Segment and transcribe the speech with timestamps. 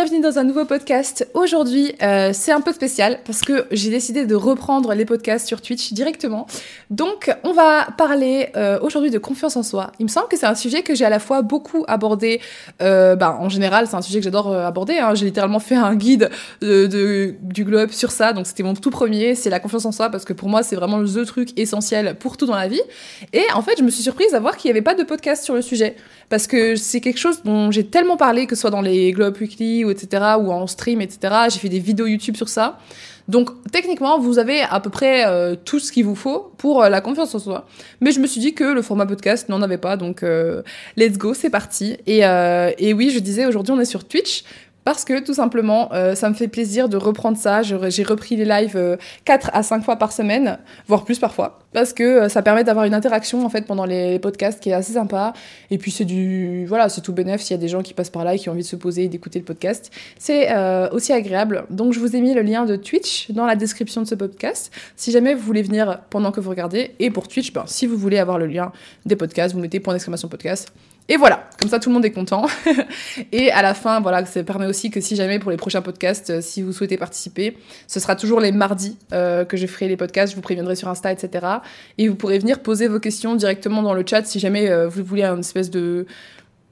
[0.00, 1.28] bienvenue dans un nouveau podcast.
[1.34, 5.60] Aujourd'hui, euh, c'est un peu spécial parce que j'ai décidé de reprendre les podcasts sur
[5.60, 6.46] Twitch directement.
[6.88, 9.90] Donc, on va parler euh, aujourd'hui de confiance en soi.
[9.98, 12.40] Il me semble que c'est un sujet que j'ai à la fois beaucoup abordé.
[12.80, 14.98] Euh, bah, en général, c'est un sujet que j'adore aborder.
[14.98, 15.16] Hein.
[15.16, 16.30] J'ai littéralement fait un guide
[16.60, 18.32] de, du Glow Up sur ça.
[18.32, 19.34] Donc, c'était mon tout premier.
[19.34, 22.36] C'est la confiance en soi parce que pour moi, c'est vraiment le truc essentiel pour
[22.36, 22.82] tout dans la vie.
[23.32, 25.42] Et en fait, je me suis surprise à voir qu'il n'y avait pas de podcast
[25.42, 25.96] sur le sujet
[26.28, 29.26] parce que c'est quelque chose dont j'ai tellement parlé, que ce soit dans les Glow
[29.26, 31.34] Up Weekly ou etc., ou en stream, etc.
[31.50, 32.78] J'ai fait des vidéos YouTube sur ça.
[33.28, 36.88] Donc techniquement, vous avez à peu près euh, tout ce qu'il vous faut pour euh,
[36.88, 37.66] la confiance en soi.
[38.00, 40.62] Mais je me suis dit que le format podcast n'en avait pas, donc euh,
[40.96, 41.98] let's go, c'est parti.
[42.06, 44.44] Et, et oui, je disais, aujourd'hui on est sur Twitch,
[44.88, 47.60] parce que tout simplement, euh, ça me fait plaisir de reprendre ça.
[47.60, 51.92] J'ai repris les lives 4 euh, à 5 fois par semaine, voire plus parfois, parce
[51.92, 54.94] que euh, ça permet d'avoir une interaction en fait pendant les podcasts qui est assez
[54.94, 55.34] sympa.
[55.70, 58.08] Et puis c'est du voilà, c'est tout bénéf s'il y a des gens qui passent
[58.08, 59.92] par là et qui ont envie de se poser et d'écouter le podcast.
[60.18, 60.48] C'est
[60.90, 61.66] aussi agréable.
[61.68, 64.72] Donc je vous ai mis le lien de Twitch dans la description de ce podcast.
[64.96, 67.98] Si jamais vous voulez venir pendant que vous regardez, et pour Twitch, ben, si vous
[67.98, 68.72] voulez avoir le lien
[69.04, 70.72] des podcasts, vous mettez point d'exclamation podcast.
[71.10, 72.46] Et voilà, comme ça tout le monde est content.
[73.32, 76.30] et à la fin, voilà, ça permet aussi que si jamais pour les prochains podcasts,
[76.30, 77.56] euh, si vous souhaitez participer,
[77.86, 80.88] ce sera toujours les mardis euh, que je ferai les podcasts, je vous préviendrai sur
[80.88, 81.46] Insta, etc.
[81.96, 85.02] Et vous pourrez venir poser vos questions directement dans le chat si jamais euh, vous
[85.02, 86.06] voulez un espèce de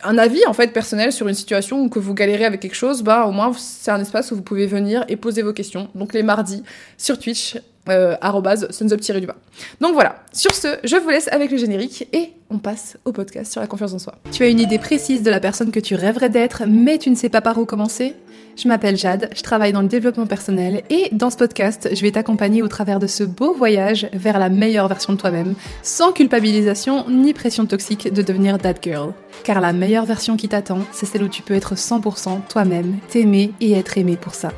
[0.03, 3.03] un avis en fait personnel sur une situation ou que vous galérez avec quelque chose,
[3.03, 5.89] bah au moins c'est un espace où vous pouvez venir et poser vos questions.
[5.95, 6.62] Donc les mardis
[6.98, 7.57] sur Twitch,
[7.89, 9.37] euh, du bas.
[9.81, 13.53] Donc voilà, sur ce, je vous laisse avec le générique et on passe au podcast
[13.53, 14.15] sur la confiance en soi.
[14.33, 17.14] Tu as une idée précise de la personne que tu rêverais d'être, mais tu ne
[17.14, 18.14] sais pas par où commencer?
[18.57, 22.12] Je m'appelle Jade, je travaille dans le développement personnel et dans ce podcast, je vais
[22.12, 27.05] t'accompagner au travers de ce beau voyage vers la meilleure version de toi-même, sans culpabilisation
[27.11, 29.12] ni pression toxique de devenir that girl.
[29.45, 33.53] Car la meilleure version qui t'attend, c'est celle où tu peux être 100% toi-même, t'aimer
[33.61, 34.53] et être aimé pour ça.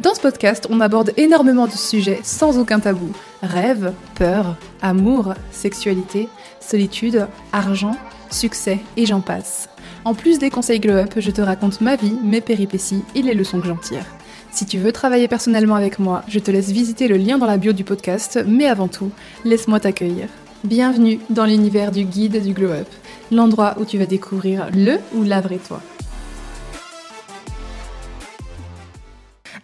[0.00, 3.12] Dans ce podcast, on aborde énormément de sujets sans aucun tabou.
[3.42, 6.28] Rêve, peur, amour, sexualité,
[6.60, 7.94] solitude, argent,
[8.30, 9.68] succès et j'en passe.
[10.04, 13.34] En plus des conseils Glow Up, je te raconte ma vie, mes péripéties et les
[13.34, 14.04] leçons que j'en tire.
[14.50, 17.58] Si tu veux travailler personnellement avec moi, je te laisse visiter le lien dans la
[17.58, 19.10] bio du podcast, mais avant tout,
[19.44, 20.28] laisse-moi t'accueillir.
[20.64, 22.88] Bienvenue dans l'univers du guide du Glow Up,
[23.30, 25.80] l'endroit où tu vas découvrir le ou la vraie toi.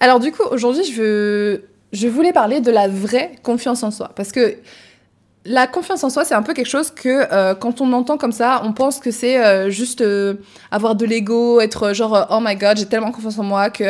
[0.01, 1.65] Alors du coup, aujourd'hui, je, veux...
[1.93, 4.11] je voulais parler de la vraie confiance en soi.
[4.15, 4.57] Parce que
[5.49, 8.33] la confiance en soi, c'est un peu quelque chose que euh, quand on entend comme
[8.33, 10.35] ça, on pense que c'est euh, juste euh,
[10.71, 13.85] avoir de l'ego, être genre oh my god, j'ai tellement confiance en moi que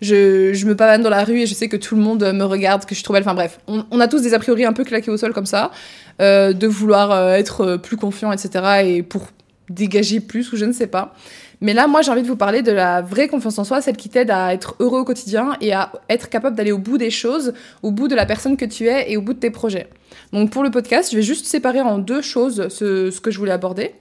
[0.00, 2.44] je, je, me pavane dans la rue et je sais que tout le monde me
[2.44, 3.24] regarde, que je suis trop belle.
[3.24, 5.46] Enfin bref, on, on, a tous des a priori un peu claqués au sol comme
[5.46, 5.72] ça,
[6.20, 8.82] de vouloir être plus confiant, etc.
[8.84, 9.26] et pour
[9.68, 11.14] dégager plus ou je ne sais pas.
[11.64, 13.96] Mais là, moi, j'ai envie de vous parler de la vraie confiance en soi, celle
[13.96, 17.08] qui t'aide à être heureux au quotidien et à être capable d'aller au bout des
[17.08, 19.88] choses, au bout de la personne que tu es et au bout de tes projets.
[20.34, 23.50] Donc pour le podcast, je vais juste séparer en deux choses ce, que je voulais
[23.50, 23.94] aborder.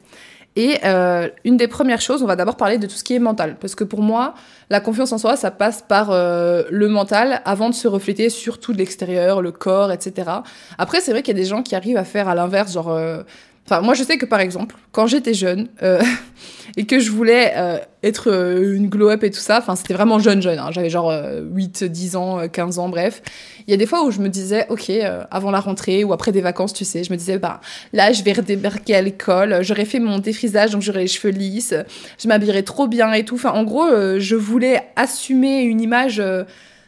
[0.57, 3.19] Et euh, une des premières choses, on va d'abord parler de tout ce qui est
[3.19, 3.55] mental.
[3.61, 4.33] Parce que pour moi,
[4.69, 8.59] la confiance en soi, ça passe par euh, le mental avant de se refléter sur
[8.59, 10.29] tout l'extérieur, le corps, etc.
[10.77, 12.89] Après, c'est vrai qu'il y a des gens qui arrivent à faire à l'inverse, genre...
[12.89, 13.23] Euh,
[13.71, 16.01] Moi, je sais que par exemple, quand j'étais jeune euh,
[16.77, 20.19] et que je voulais euh, être euh, une glow-up et tout ça, enfin, c'était vraiment
[20.19, 20.59] jeune, jeune.
[20.59, 21.13] Hein, J'avais genre
[21.51, 23.21] 8, 10 ans, 15 ans, bref.
[23.67, 24.91] Il y a des fois où je me disais, OK,
[25.31, 27.61] avant la rentrée ou après des vacances, tu sais, je me disais, bah,
[27.93, 31.73] là, je vais redébarquer à l'école, j'aurais fait mon défrisage, donc j'aurais les cheveux lisses,
[32.21, 33.35] je m'habillerais trop bien et tout.
[33.35, 33.87] Enfin, en gros,
[34.17, 36.21] je voulais assumer une image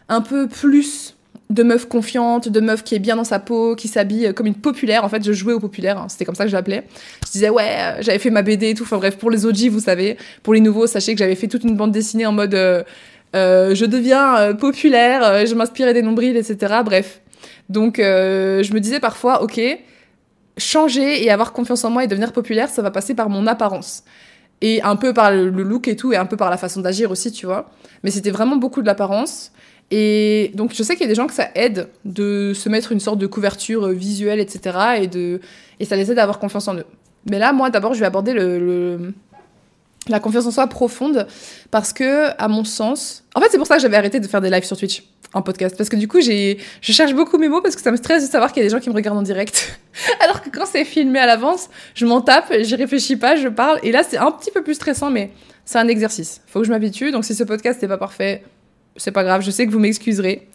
[0.10, 1.15] un peu plus
[1.50, 4.56] de meuf confiante, de meuf qui est bien dans sa peau, qui s'habille comme une
[4.56, 5.04] populaire.
[5.04, 6.88] En fait, je jouais au populaire, hein, c'était comme ça que je l'appelais.
[7.26, 8.84] Je disais, ouais, euh, j'avais fait ma BD et tout.
[8.84, 10.18] Enfin bref, pour les OG, vous savez.
[10.42, 12.84] Pour les nouveaux, sachez que j'avais fait toute une bande dessinée en mode euh,
[13.36, 16.76] euh, je deviens populaire, je m'inspirais des nombrils, etc.
[16.84, 17.22] Bref.
[17.68, 19.60] Donc, je me disais parfois, ok,
[20.58, 24.04] changer et avoir confiance en moi et devenir populaire, ça va passer par mon apparence.
[24.62, 27.12] Et un peu par le look et tout, et un peu par la façon d'agir
[27.12, 27.70] aussi, tu vois.
[28.04, 29.52] Mais c'était vraiment beaucoup de l'apparence.
[29.92, 32.92] Et donc, je sais qu'il y a des gens que ça aide de se mettre
[32.92, 34.78] une sorte de couverture euh, visuelle, etc.
[35.02, 35.40] Et, de,
[35.80, 36.86] et ça les aide à avoir confiance en eux.
[37.30, 39.14] Mais là, moi, d'abord, je vais aborder le,
[40.08, 41.28] la confiance en soi profonde
[41.72, 44.42] parce que, à mon sens, en fait, c'est pour ça que j'avais arrêté de faire
[44.42, 45.04] des lives sur Twitch
[45.34, 47.98] en podcast parce que du coup, je cherche beaucoup mes mots parce que ça me
[47.98, 49.80] stresse de savoir qu'il y a des gens qui me regardent en direct.
[50.24, 53.80] Alors que quand c'est filmé à l'avance, je m'en tape, j'y réfléchis pas, je parle.
[53.84, 55.32] Et là, c'est un petit peu plus stressant, mais
[55.66, 56.42] c'est un exercice.
[56.48, 57.12] Faut que je m'habitue.
[57.12, 58.44] Donc, si ce podcast n'est pas parfait,
[58.96, 60.48] c'est pas grave, je sais que vous m'excuserez.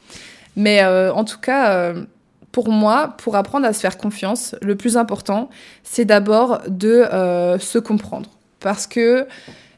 [0.57, 2.05] Mais euh, en tout cas, euh,
[2.53, 5.49] pour moi, pour apprendre à se faire confiance, le plus important,
[5.83, 8.31] c'est d'abord de euh, se comprendre.
[8.59, 9.27] Parce que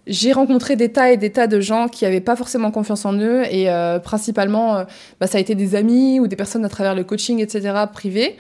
[0.07, 3.15] j'ai rencontré des tas et des tas de gens qui n'avaient pas forcément confiance en
[3.15, 3.69] eux et
[4.03, 4.85] principalement,
[5.21, 8.37] bah, ça a été des amis ou des personnes à travers le coaching, etc., privé.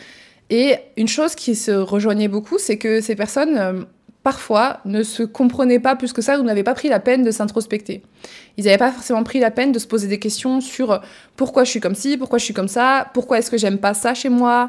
[0.50, 3.86] Et une chose qui se rejoignait beaucoup, c'est que ces personnes,
[4.22, 7.30] parfois, ne se comprenaient pas plus que ça ou n'avaient pas pris la peine de
[7.30, 8.02] s'introspecter.
[8.56, 11.00] Ils n'avaient pas forcément pris la peine de se poser des questions sur
[11.36, 13.94] pourquoi je suis comme ci, pourquoi je suis comme ça, pourquoi est-ce que j'aime pas
[13.94, 14.68] ça chez moi,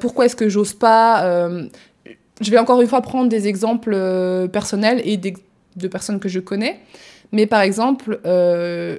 [0.00, 1.48] pourquoi est-ce que j'ose pas.
[2.40, 3.96] je vais encore une fois prendre des exemples
[4.52, 6.80] personnels et de personnes que je connais.
[7.34, 8.98] Mais par exemple, euh,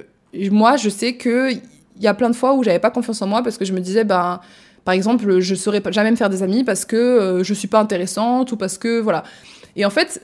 [0.50, 1.62] moi, je sais qu'il
[2.00, 3.80] y a plein de fois où j'avais pas confiance en moi parce que je me
[3.80, 4.40] disais, ben,
[4.84, 7.80] par exemple, je saurais jamais me faire des amis parce que euh, je suis pas
[7.80, 9.24] intéressante ou parce que, voilà.
[9.76, 10.22] Et en fait,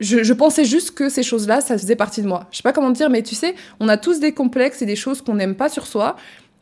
[0.00, 2.46] je, pensais juste que ces choses-là, ça faisait partie de moi.
[2.50, 4.96] Je sais pas comment dire, mais tu sais, on a tous des complexes et des
[4.96, 6.16] choses qu'on n'aime pas sur soi.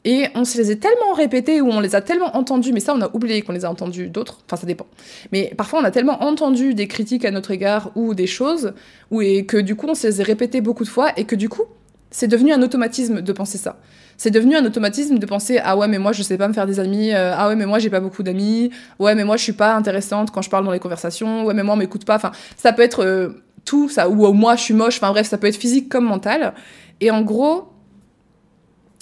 [0.05, 2.94] Et on se les a tellement répétés ou on les a tellement entendus, mais ça
[2.94, 4.87] on a oublié qu'on les a entendus d'autres, enfin ça dépend.
[5.32, 8.75] Mais parfois on a tellement entendu des critiques à notre égard ou des choses,
[9.11, 11.35] ou et que du coup on se les a répétés beaucoup de fois et que
[11.35, 11.65] du coup
[12.10, 13.76] c'est devenu un automatisme de penser ça.
[14.16, 16.66] C'est devenu un automatisme de penser ah ouais mais moi je sais pas me faire
[16.66, 19.43] des amis, euh, ah ouais mais moi j'ai pas beaucoup d'amis, ouais mais moi je
[19.43, 22.16] suis pas intéressante quand je parle dans les conversations, ouais mais moi on m'écoute pas,
[22.16, 25.38] enfin ça peut être euh, tout ça, ou moi je suis moche, enfin bref ça
[25.38, 26.55] peut être physique comme mental.
[27.00, 27.69] Et en gros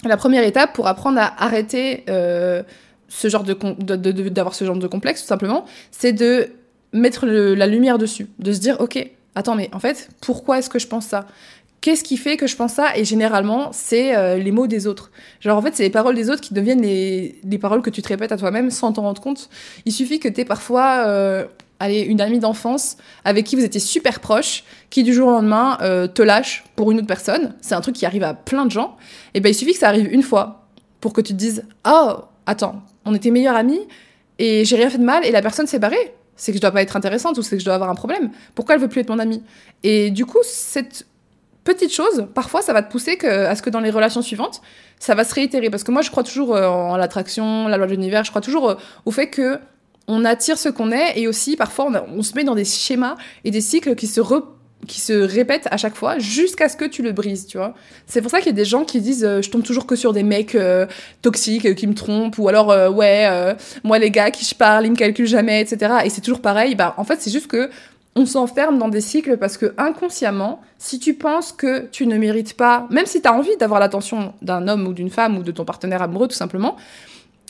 [0.05, 2.61] la première étape pour apprendre à arrêter euh,
[3.07, 3.53] ce genre de,
[4.29, 6.49] d'avoir ce genre de complexe, tout simplement, c'est de
[6.93, 10.79] mettre la lumière dessus, de se dire, ok, attends, mais en fait, pourquoi est-ce que
[10.79, 11.25] je pense ça?
[11.81, 12.97] Qu'est-ce qui fait que je pense ça?
[12.97, 15.11] Et généralement, c'est euh, les mots des autres.
[15.39, 18.01] Genre, en fait, c'est les paroles des autres qui deviennent les, les paroles que tu
[18.01, 19.49] te répètes à toi-même sans t'en rendre compte.
[19.85, 21.45] Il suffit que tu aies parfois euh,
[21.79, 25.77] allez, une amie d'enfance avec qui vous étiez super proche, qui du jour au lendemain
[25.81, 28.71] euh, te lâche pour une autre personne, c'est un truc qui arrive à plein de
[28.71, 28.97] gens,
[29.33, 30.67] et ben il suffit que ça arrive une fois
[31.01, 32.15] pour que tu te dises Oh,
[32.45, 33.81] attends, on était meilleurs amis
[34.39, 36.13] et j'ai rien fait de mal et la personne s'est barrée.
[36.35, 38.29] C'est que je dois pas être intéressante ou c'est que je dois avoir un problème.
[38.53, 39.41] Pourquoi elle veut plus être mon amie
[39.83, 41.07] Et du coup, cette
[41.67, 44.61] petite chose, parfois ça va te pousser à ce que dans les relations suivantes,
[44.99, 45.69] ça va se réitérer.
[45.69, 48.41] Parce que moi, je crois toujours euh, en l'attraction, la loi de l'univers, je crois
[48.41, 48.75] toujours euh,
[49.05, 49.59] au fait que
[50.07, 53.51] on attire ce qu'on est et aussi parfois on, se met dans des schémas et
[53.51, 54.21] des cycles qui se
[54.87, 57.73] qui se répètent à chaque fois jusqu'à ce que tu le brises, tu vois.
[58.05, 59.97] C'est pour ça qu'il y a des gens qui disent euh, je tombe toujours que
[59.97, 60.57] sur des mecs
[61.21, 63.27] toxiques qui me trompent ou alors ouais
[63.83, 65.95] moi les gars qui je parle ils me calculent jamais etc.
[66.05, 66.75] Et c'est toujours pareil.
[66.75, 67.69] Bah en fait c'est juste que
[68.17, 72.55] on s'enferme dans des cycles parce que inconsciemment, si tu penses que tu ne mérites
[72.55, 75.51] pas, même si tu as envie d'avoir l'attention d'un homme ou d'une femme ou de
[75.51, 76.75] ton partenaire amoureux tout simplement,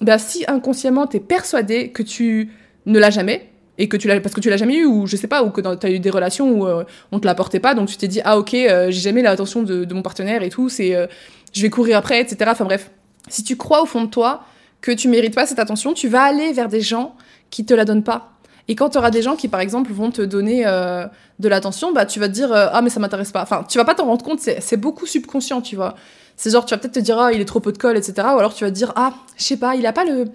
[0.02, 2.52] bah, si inconsciemment tu es persuadé que tu
[2.86, 5.16] ne l'as jamais, et que tu l'as parce que tu l'as jamais eu ou je
[5.16, 7.76] sais pas ou que tu as eu des relations où euh, on te l'apportait pas
[7.76, 10.68] donc tu t'es dit ah ok euh, j'ai jamais l'attention de, mon partenaire et tout
[10.68, 11.06] c'est euh,
[11.54, 12.90] je vais courir après etc enfin bref.
[13.30, 14.46] Si tu crois au fond de toi
[14.82, 17.16] que tu mérites pas cette attention tu vas aller vers des gens
[17.52, 18.32] qui te la donnent pas
[18.68, 22.06] et quand tu auras des gens qui par exemple vont te donner de l'attention bah
[22.06, 24.26] tu vas te dire ah mais ça m'intéresse pas enfin tu vas pas t'en rendre
[24.26, 25.96] compte c'est beaucoup subconscient tu vois
[26.38, 28.14] c'est genre, tu vas peut-être te dire, ah, il est trop peu de colle, etc.
[28.18, 30.26] Ou alors tu vas te dire, ah, je sais pas, il a pas le,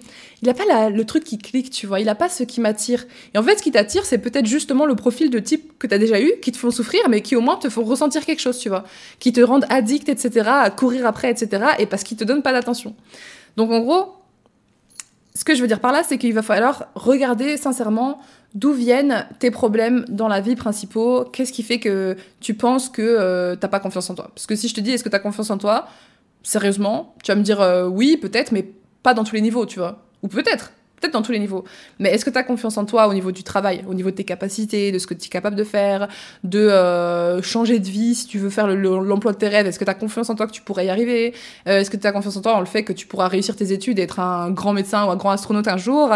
[0.41, 2.01] il a pas le truc qui clique, tu vois.
[2.01, 3.05] Il a pas ce qui m'attire.
[3.33, 5.93] Et en fait, ce qui t'attire, c'est peut-être justement le profil de type que tu
[5.93, 8.41] as déjà eu, qui te font souffrir, mais qui au moins te font ressentir quelque
[8.41, 8.83] chose, tu vois.
[9.19, 11.63] Qui te rendent addict, etc., à courir après, etc.
[11.79, 12.95] Et parce qu'ils te donnent pas d'attention.
[13.55, 14.13] Donc, en gros,
[15.35, 18.19] ce que je veux dire par là, c'est qu'il va falloir regarder sincèrement
[18.55, 21.25] D'où viennent tes problèmes dans la vie principaux.
[21.25, 24.29] Qu'est-ce qui fait que tu penses que euh, t'as pas confiance en toi?
[24.35, 25.87] Parce que si je te dis est-ce que t'as confiance en toi?
[26.43, 28.69] Sérieusement, tu vas me dire euh, oui, peut-être, mais
[29.01, 30.05] pas dans tous les niveaux, tu vois.
[30.21, 30.71] Ou peut-être,
[31.03, 31.63] peut-être dans tous les niveaux.
[31.99, 34.15] Mais est-ce que tu as confiance en toi au niveau du travail, au niveau de
[34.15, 36.07] tes capacités, de ce que tu es capable de faire,
[36.43, 39.85] de euh, changer de vie si tu veux faire l'emploi de tes rêves Est-ce que
[39.85, 41.33] tu as confiance en toi que tu pourrais y arriver?
[41.65, 43.71] Est-ce que tu as confiance en toi en le fait que tu pourras réussir tes
[43.71, 46.09] études et être un grand médecin ou un grand astronaute un jour?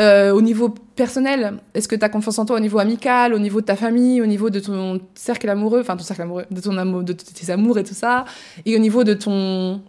[0.00, 3.40] Euh, au niveau personnel, est-ce que tu as confiance en toi au niveau amical, au
[3.40, 6.60] niveau de ta famille, au niveau de ton cercle amoureux, enfin ton cercle amoureux, de
[6.60, 8.24] ton amour, de tes amours et tout ça,
[8.64, 9.82] et au niveau de ton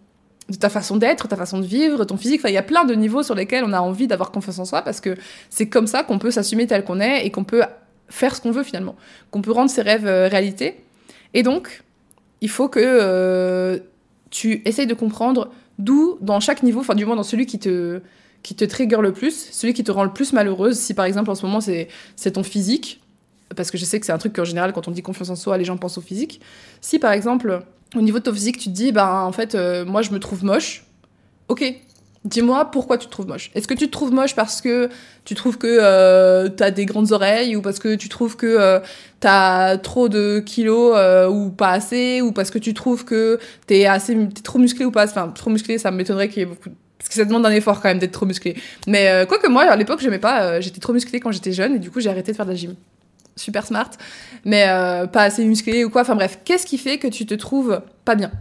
[0.50, 2.42] de ta façon d'être, ta façon de vivre, ton physique.
[2.42, 4.66] Enfin, il y a plein de niveaux sur lesquels on a envie d'avoir confiance en
[4.66, 5.16] soi parce que
[5.50, 7.64] c'est comme ça qu'on peut s'assumer tel qu'on est et qu'on peut
[8.10, 8.96] faire ce qu'on veut finalement,
[9.32, 10.84] qu'on peut rendre ses rêves euh, réalité.
[11.34, 11.84] Et donc,
[12.42, 13.80] il faut que euh,
[14.32, 18.02] tu essayes de comprendre d'où, dans chaque niveau, enfin du moins dans celui qui te
[18.42, 20.78] qui te trigger le plus, celui qui te rend le plus malheureuse.
[20.78, 23.02] Si par exemple en ce moment c'est ton physique,
[23.56, 25.36] parce que je sais que c'est un truc qu'en général quand on dit confiance en
[25.36, 26.40] soi, les gens pensent au physique.
[26.82, 27.64] Si par exemple
[27.96, 30.20] au niveau de ton physique tu te dis bah en fait euh, moi je me
[30.20, 30.86] trouve moche,
[31.48, 31.64] ok.
[32.26, 33.50] Dis-moi pourquoi tu te trouves moche.
[33.56, 34.90] Est-ce que tu te trouves moche parce que
[35.24, 38.80] tu trouves que euh, t'as des grandes oreilles ou parce que tu trouves que euh,
[39.22, 40.98] t'as trop de kilos
[41.32, 44.92] ou pas assez ou parce que tu trouves que t'es assez es trop musclé ou
[44.92, 45.06] pas?
[45.06, 47.80] Enfin trop musclé ça m'étonnerait qu'il y ait beaucoup parce que ça demande un effort
[47.80, 48.58] quand même d'être trop musclé.
[48.86, 50.60] Mais quoi que moi, à l'époque, j'aimais pas.
[50.60, 52.58] J'étais trop musclée quand j'étais jeune et du coup, j'ai arrêté de faire de la
[52.58, 52.76] gym.
[53.40, 53.90] Super smart,
[54.46, 56.02] mais euh, pas assez musclé ou quoi.
[56.02, 58.32] Enfin bref, qu'est-ce qui fait que tu te trouves pas bien?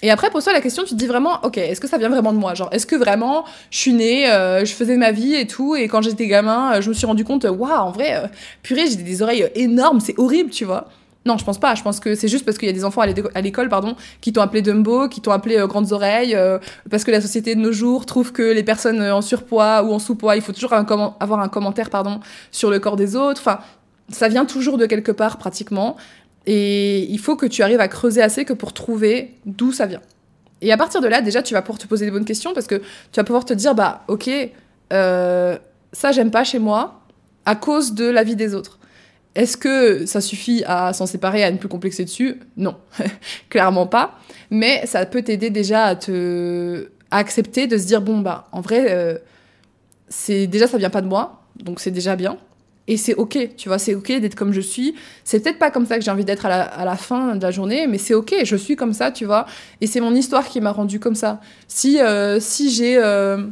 [0.00, 2.32] Et après, pose-toi la question, tu te dis vraiment, ok, est-ce que ça vient vraiment
[2.32, 2.54] de moi?
[2.54, 5.88] Genre, est-ce que vraiment, je suis née, euh, je faisais ma vie et tout, et
[5.88, 8.30] quand j'étais gamin, euh, je me suis rendu compte, waouh, en vrai,
[8.62, 10.88] purée, j'ai des oreilles énormes, c'est horrible, tu vois
[11.26, 11.74] non, je pense pas.
[11.74, 14.32] Je pense que c'est juste parce qu'il y a des enfants à l'école, pardon, qui
[14.32, 16.34] t'ont appelé Dumbo, qui t'ont appelé grandes oreilles,
[16.90, 19.98] parce que la société de nos jours trouve que les personnes en surpoids ou en
[19.98, 23.42] sous-poids, il faut toujours avoir un commentaire, pardon, sur le corps des autres.
[23.42, 23.58] Enfin,
[24.10, 25.96] ça vient toujours de quelque part pratiquement.
[26.46, 30.00] Et il faut que tu arrives à creuser assez que pour trouver d'où ça vient.
[30.60, 32.66] Et à partir de là, déjà, tu vas pouvoir te poser des bonnes questions parce
[32.66, 34.30] que tu vas pouvoir te dire, bah, ok,
[34.92, 35.58] euh,
[35.92, 37.02] ça, j'aime pas chez moi
[37.44, 38.78] à cause de la vie des autres.
[39.34, 42.40] Est-ce que ça suffit à s'en séparer, à ne plus complexer dessus?
[42.56, 42.76] Non,
[43.50, 44.18] clairement pas.
[44.50, 48.60] Mais ça peut t'aider déjà à te à accepter de se dire bon bah en
[48.60, 49.16] vrai euh,
[50.08, 52.36] c'est déjà ça vient pas de moi donc c'est déjà bien
[52.88, 54.94] et c'est ok, tu vois, c'est ok d'être comme je suis.
[55.22, 57.86] C'est peut-être pas comme ça que j'ai envie d'être à la, fin de la journée,
[57.86, 59.44] mais c'est ok, je suis comme ça, tu vois.
[59.82, 61.40] Et c'est mon histoire qui m'a rendu comme ça.
[61.68, 62.96] Si, euh, si j'ai.
[62.96, 63.44] Euh,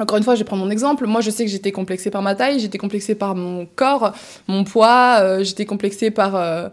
[0.00, 1.06] encore une fois, je prendre mon exemple.
[1.06, 4.12] Moi, je sais que j'étais complexée par ma taille, j'étais complexée par mon corps,
[4.48, 6.72] mon poids, euh, j'étais complexée par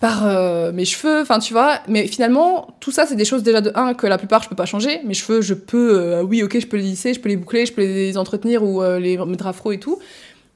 [0.00, 0.24] par
[0.72, 3.92] mes cheveux, enfin tu vois, mais finalement tout ça c'est des choses déjà de un
[3.92, 6.78] que la plupart je peux pas changer, mes cheveux je peux, oui ok je peux
[6.78, 9.78] les lisser, je peux les boucler, je peux les entretenir ou les mettre afro et
[9.78, 9.98] tout,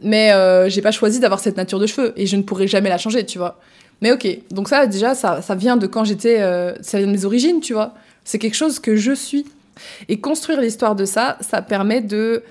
[0.03, 2.89] mais euh, j'ai pas choisi d'avoir cette nature de cheveux et je ne pourrai jamais
[2.89, 3.59] la changer, tu vois.
[4.03, 6.41] Mais ok, donc ça déjà, ça, ça vient de quand j'étais.
[6.41, 7.95] Euh, ça vient de mes origines, tu vois.
[8.25, 9.47] C'est quelque chose que je suis.
[10.09, 12.43] Et construire l'histoire de ça, ça permet de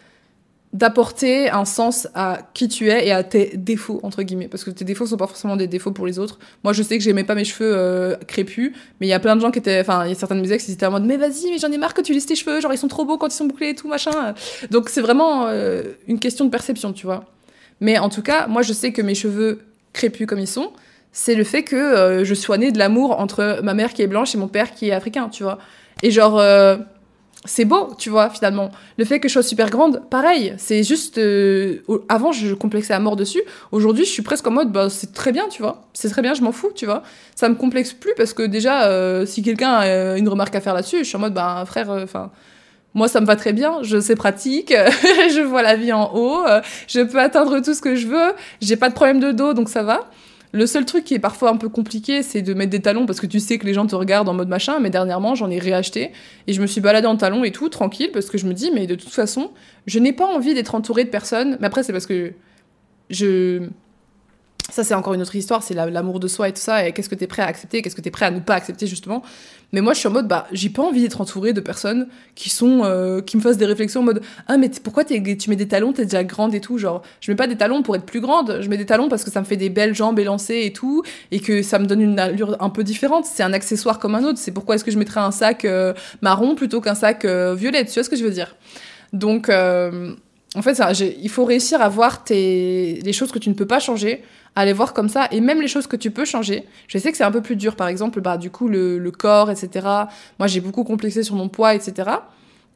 [0.74, 4.72] d'apporter un sens à qui tu es et à tes défauts entre guillemets parce que
[4.72, 7.24] tes défauts sont pas forcément des défauts pour les autres moi je sais que j'aimais
[7.24, 10.04] pas mes cheveux euh, crépus mais il y a plein de gens qui étaient enfin
[10.06, 11.72] il y a certains de mes ex qui étaient en mode mais vas-y mais j'en
[11.72, 13.46] ai marre que tu lisses tes cheveux genre ils sont trop beaux quand ils sont
[13.46, 14.34] bouclés et tout machin
[14.72, 15.48] donc c'est vraiment
[16.08, 17.24] une question de perception tu vois
[17.84, 19.60] mais en tout cas, moi, je sais que mes cheveux
[19.92, 20.72] crépus comme ils sont,
[21.12, 24.08] c'est le fait que euh, je sois née de l'amour entre ma mère qui est
[24.08, 25.60] blanche et mon père qui est africain, tu vois.
[26.02, 26.78] Et genre, euh,
[27.44, 28.72] c'est beau, tu vois, finalement.
[28.98, 30.54] Le fait que je sois super grande, pareil.
[30.58, 31.18] C'est juste.
[31.18, 33.42] Euh, avant, je complexais à mort dessus.
[33.74, 35.86] Aujourd'hui, je suis presque en mode, bah, c'est très bien, tu vois.
[35.92, 37.04] C'est très bien, je m'en fous, tu vois.
[37.36, 41.00] Ça me complexe plus parce que déjà, si quelqu'un a une remarque à faire là-dessus,
[41.00, 42.32] je suis en mode, bah, frère, enfin.
[42.94, 44.72] Moi, ça me va très bien, je sais pratique,
[45.34, 46.44] je vois la vie en haut,
[46.88, 49.70] je peux atteindre tout ce que je veux, j'ai pas de problème de dos, donc
[49.70, 50.10] ça va.
[50.56, 53.20] Le seul truc qui est parfois un peu compliqué, c'est de mettre des talons parce
[53.20, 55.58] que tu sais que les gens te regardent en mode machin, mais dernièrement, j'en ai
[55.58, 56.12] réacheté
[56.46, 58.70] et je me suis baladée en talons et tout, tranquille, parce que je me dis,
[58.70, 59.50] mais de toute façon,
[59.88, 61.58] je n'ai pas envie d'être entourée de personnes.
[61.60, 62.34] Mais après, c'est parce que
[63.10, 63.64] je
[64.70, 67.10] ça, c'est encore une autre histoire, c'est l'amour de soi et tout ça, et qu'est-ce
[67.10, 68.88] que tu es prêt à accepter, qu'est-ce que tu es prêt à ne pas accepter,
[68.88, 69.22] justement.
[69.74, 72.50] Mais moi, je suis en mode, bah, j'ai pas envie d'être entourée de personnes qui
[72.50, 75.68] sont, euh, qui me fassent des réflexions en mode, ah, mais pourquoi tu mets des
[75.68, 78.22] talons, t'es déjà grande et tout, genre, je mets pas des talons pour être plus
[78.22, 80.72] grande, je mets des talons parce que ça me fait des belles jambes élancées et
[80.72, 84.14] tout, et que ça me donne une allure un peu différente, c'est un accessoire comme
[84.14, 87.26] un autre, c'est pourquoi est-ce que je mettrais un sac euh, marron plutôt qu'un sac
[87.26, 88.56] euh, violet, tu vois ce que je veux dire?
[89.12, 89.50] Donc,
[90.56, 93.66] en fait, ça, il faut réussir à voir tes, les choses que tu ne peux
[93.66, 94.24] pas changer,
[94.56, 96.64] à les voir comme ça, et même les choses que tu peux changer.
[96.88, 99.50] Je sais que c'est un peu plus dur, par exemple, bah, du coup, le, corps,
[99.50, 99.88] etc.
[100.38, 102.12] Moi, j'ai beaucoup complexé sur mon poids, etc.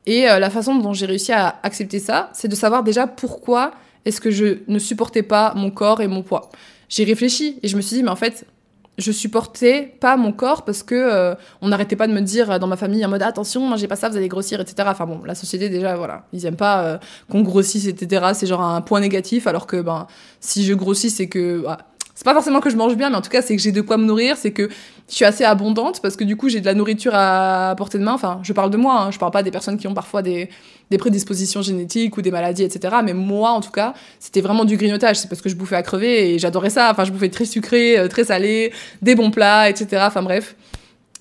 [0.07, 3.71] Et euh, la façon dont j'ai réussi à accepter ça, c'est de savoir déjà pourquoi
[4.05, 6.49] est-ce que je ne supportais pas mon corps et mon poids.
[6.89, 8.45] J'ai réfléchi et je me suis dit, mais en fait,
[8.97, 12.59] je supportais pas mon corps parce que euh, on n'arrêtait pas de me dire euh,
[12.59, 15.21] dans ma famille en mode attention mangez pas ça vous allez grossir etc enfin bon
[15.23, 16.25] la société déjà voilà.
[16.33, 16.97] Ils aiment pas euh,
[17.29, 20.07] qu'on grossisse etc c'est genre un point négatif alors que ben
[20.39, 21.77] si je grossis c'est que bah,
[22.17, 23.81] c'est pas forcément que je mange bien mais en tout cas c'est que j'ai de
[23.81, 24.69] quoi me nourrir c'est que
[25.07, 28.03] je suis assez abondante parce que du coup j'ai de la nourriture à portée de
[28.03, 30.23] main enfin je parle de moi hein, je parle pas des personnes qui ont parfois
[30.23, 30.49] des
[30.89, 32.95] des prédispositions génétiques ou des maladies, etc.
[33.03, 35.17] Mais moi, en tout cas, c'était vraiment du grignotage.
[35.17, 36.89] C'est parce que je bouffais à crever et j'adorais ça.
[36.91, 38.71] Enfin, je bouffais très sucré, euh, très salé,
[39.01, 40.03] des bons plats, etc.
[40.07, 40.55] Enfin, bref.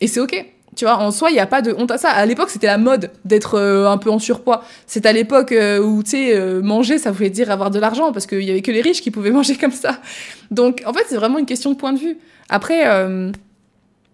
[0.00, 0.55] Et c'est ok.
[0.76, 2.10] Tu vois, en soi, il n'y a pas de honte à ça.
[2.10, 4.62] À l'époque, c'était la mode d'être euh, un peu en surpoids.
[4.86, 8.26] C'est à l'époque euh, où, tu sais, manger, ça voulait dire avoir de l'argent, parce
[8.26, 9.98] qu'il y avait que les riches qui pouvaient manger comme ça.
[10.50, 12.18] Donc, en fait, c'est vraiment une question de point de vue.
[12.48, 12.84] Après,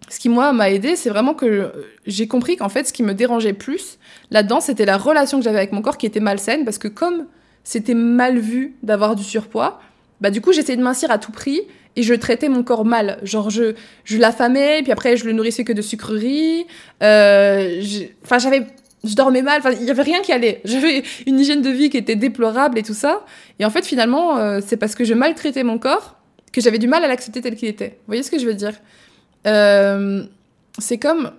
[0.08, 1.72] ce qui, moi, m'a aidé, c'est vraiment que
[2.06, 3.98] j'ai compris qu'en fait, ce qui me dérangeait plus
[4.30, 7.26] là-dedans, c'était la relation que j'avais avec mon corps qui était malsaine, parce que comme
[7.64, 9.80] c'était mal vu d'avoir du surpoids,
[10.20, 11.62] bah du coup, j'essayais de mincir à tout prix
[11.96, 13.18] et je traitais mon corps mal.
[13.22, 16.66] Genre, je, je l'affamais, puis après, je le nourrissais que de sucreries.
[17.02, 17.82] Euh,
[18.24, 18.66] enfin, j'avais
[19.04, 20.60] je dormais mal, enfin, il y avait rien qui allait.
[20.64, 23.24] J'avais une hygiène de vie qui était déplorable et tout ça.
[23.58, 26.18] Et en fait, finalement, euh, c'est parce que je maltraitais mon corps
[26.52, 27.88] que j'avais du mal à l'accepter tel qu'il était.
[27.88, 28.74] Vous voyez ce que je veux dire?
[29.48, 30.22] Euh,
[30.78, 31.32] c'est comme.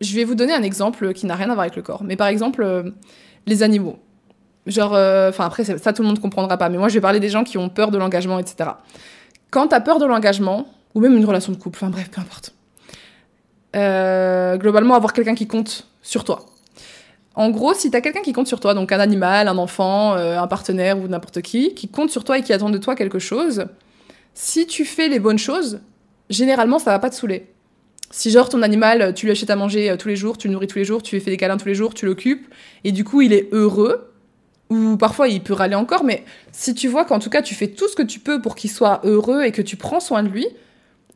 [0.00, 2.04] Je vais vous donner un exemple qui n'a rien à voir avec le corps.
[2.04, 2.92] Mais par exemple,
[3.46, 3.98] les animaux.
[4.66, 7.28] Genre, enfin après, ça, tout le monde comprendra pas, mais moi, je vais parler des
[7.28, 8.70] gens qui ont peur de l'engagement, etc.
[9.52, 12.54] Quand t'as peur de l'engagement, ou même une relation de couple, enfin bref, peu importe.
[13.76, 16.46] Euh, globalement, avoir quelqu'un qui compte sur toi.
[17.34, 20.38] En gros, si t'as quelqu'un qui compte sur toi, donc un animal, un enfant, euh,
[20.38, 23.18] un partenaire ou n'importe qui, qui compte sur toi et qui attend de toi quelque
[23.18, 23.66] chose,
[24.32, 25.80] si tu fais les bonnes choses,
[26.30, 27.46] généralement, ça va pas te saouler.
[28.10, 30.66] Si genre ton animal, tu lui achètes à manger tous les jours, tu le nourris
[30.66, 32.46] tous les jours, tu lui fais des câlins tous les jours, tu l'occupes,
[32.84, 34.11] et du coup il est heureux,
[34.72, 37.68] ou parfois il peut râler encore, mais si tu vois qu'en tout cas tu fais
[37.68, 40.28] tout ce que tu peux pour qu'il soit heureux et que tu prends soin de
[40.28, 40.46] lui,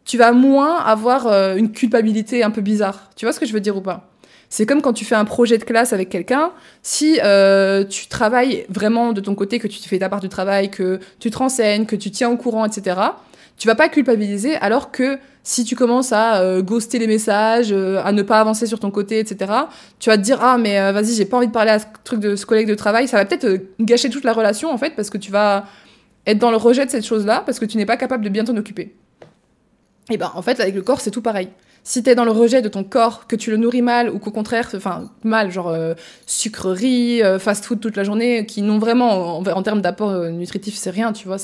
[0.04, 3.10] tu vas moins avoir euh, une culpabilité un peu bizarre.
[3.16, 4.10] Tu vois ce que je veux dire ou pas?
[4.48, 8.64] C'est comme quand tu fais un projet de classe avec quelqu'un, si euh, tu travailles
[8.68, 11.86] vraiment de ton côté, que tu fais ta part du travail, que tu te renseignes,
[11.86, 12.96] que tu tiens au courant, etc.,
[13.56, 18.02] tu vas pas culpabiliser alors que si tu commences à euh, ghoster les messages, euh,
[18.04, 19.52] à ne pas avancer sur ton côté, etc.,
[19.98, 21.86] tu vas te dire ah mais euh, vas-y j'ai pas envie de parler à ce
[22.04, 24.96] truc de ce collègue de travail, ça va peut-être gâcher toute la relation en fait
[24.96, 25.66] parce que tu vas
[26.26, 28.44] être dans le rejet de cette chose-là parce que tu n'es pas capable de bien
[28.44, 28.94] t'en occuper.
[30.10, 31.48] Et ben en fait avec le corps c'est tout pareil
[31.86, 34.32] si t'es dans le rejet de ton corps, que tu le nourris mal, ou qu'au
[34.32, 39.82] contraire, enfin, mal, genre euh, euh, fast-food toute la journée, qui n'ont vraiment, en, termes
[39.82, 41.36] d'apport euh, nutritif, c'est rien, tu vois.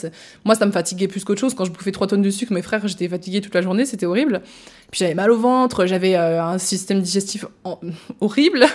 [0.45, 1.55] Moi, ça me fatiguait plus qu'autre chose.
[1.55, 4.05] Quand je bouffais 3 tonnes de sucre, mes frères, j'étais fatiguée toute la journée, c'était
[4.05, 4.43] horrible.
[4.91, 7.45] Puis j'avais mal au ventre, j'avais un système digestif
[8.21, 8.67] horrible.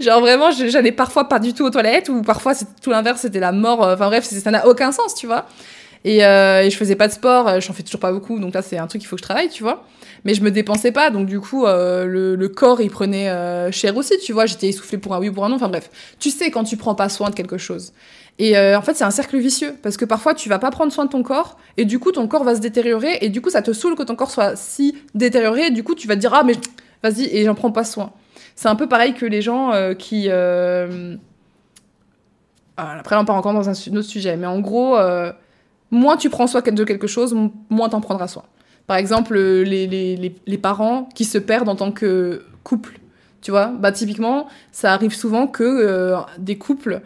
[0.00, 2.52] genre vraiment, j'allais parfois pas du tout aux toilettes, ou parfois,
[2.82, 3.80] tout l'inverse, c'était la mort.
[3.80, 5.46] Enfin bref, ça n'a aucun sens, tu vois.
[6.04, 8.78] Et, et, je faisais pas de sport, j'en fais toujours pas beaucoup, donc là, c'est
[8.78, 9.84] un truc qu'il faut que je travaille, tu vois
[10.24, 13.70] mais je me dépensais pas, donc du coup, euh, le, le, corps, il prenait euh,
[13.70, 15.90] cher aussi, tu vois, j'étais essoufflée pour un oui ou pour un non, enfin bref.
[16.18, 17.92] Tu sais quand tu prends pas soin de quelque chose.
[18.38, 20.92] Et euh, en fait, c'est un cercle vicieux, parce que parfois, tu vas pas prendre
[20.92, 23.50] soin de ton corps, et du coup, ton corps va se détériorer, et du coup,
[23.50, 26.20] ça te saoule que ton corps soit si détérioré, et du coup, tu vas te
[26.20, 26.54] dire, ah, mais
[27.02, 28.12] vas-y, et j'en prends pas soin.
[28.56, 30.30] C'est un peu pareil que les gens qui...
[32.76, 34.96] Après, on part encore dans un, autre sujet, mais en gros,
[35.90, 37.36] moins tu prends soin de quelque chose,
[37.70, 38.44] moins t'en prendras soin.
[38.86, 42.98] Par exemple, les, les, les, parents qui se perdent en tant que couple.
[43.40, 47.00] Tu vois, bah typiquement, ça arrive souvent que euh, des couples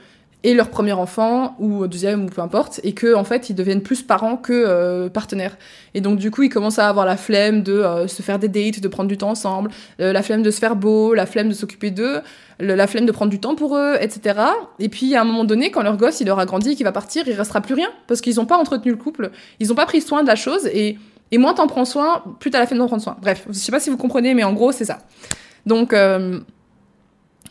[0.49, 3.83] aient leur premier enfant ou deuxième ou peu importe et que en fait ils deviennent
[3.83, 5.57] plus parents que euh, partenaires
[5.95, 8.49] et donc du coup ils commencent à avoir la flemme de euh, se faire des
[8.49, 11.55] dates de prendre du temps ensemble la flemme de se faire beau la flemme de
[11.55, 12.21] s'occuper d'eux
[12.61, 14.41] la flemme de prendre du temps pour eux etc
[14.79, 16.93] et puis à un moment donné quand leur gosse il aura grandi et qu'il va
[16.93, 19.31] partir il restera plus rien parce qu'ils n'ont pas entretenu le couple
[19.61, 20.99] ils n'ont pas pris soin de la chose et
[21.31, 23.17] et moins t'en prends soin, plus t'as la flemme d'en prendre soin.
[23.21, 24.99] Bref, je sais pas si vous comprenez, mais en gros, c'est ça.
[25.67, 26.41] Donc, euh,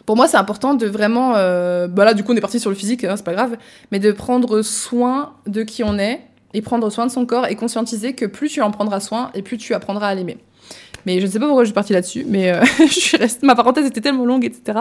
[0.05, 1.33] pour moi, c'est important de vraiment.
[1.35, 3.57] Euh, bah là, du coup, on est parti sur le physique, hein, c'est pas grave,
[3.91, 6.21] mais de prendre soin de qui on est
[6.53, 9.41] et prendre soin de son corps et conscientiser que plus tu en prendras soin et
[9.41, 10.37] plus tu apprendras à l'aimer.
[11.05, 13.45] Mais je ne sais pas pourquoi je suis partie là-dessus, mais euh, je suis restée...
[13.45, 14.79] ma parenthèse était tellement longue, etc.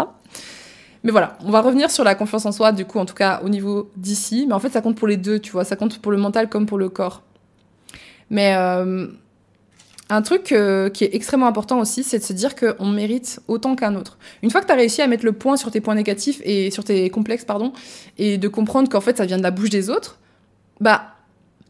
[1.05, 3.41] Mais voilà, on va revenir sur la confiance en soi, du coup, en tout cas
[3.45, 4.45] au niveau d'ici.
[4.49, 5.65] Mais en fait, ça compte pour les deux, tu vois.
[5.65, 7.23] Ça compte pour le mental comme pour le corps.
[8.29, 9.07] Mais euh,
[10.09, 13.75] un truc euh, qui est extrêmement important aussi, c'est de se dire qu'on mérite autant
[13.75, 14.19] qu'un autre.
[14.43, 16.85] Une fois que tu réussi à mettre le point sur tes points négatifs et sur
[16.85, 17.73] tes complexes, pardon,
[18.19, 20.19] et de comprendre qu'en fait ça vient de la bouche des autres,
[20.81, 21.16] bah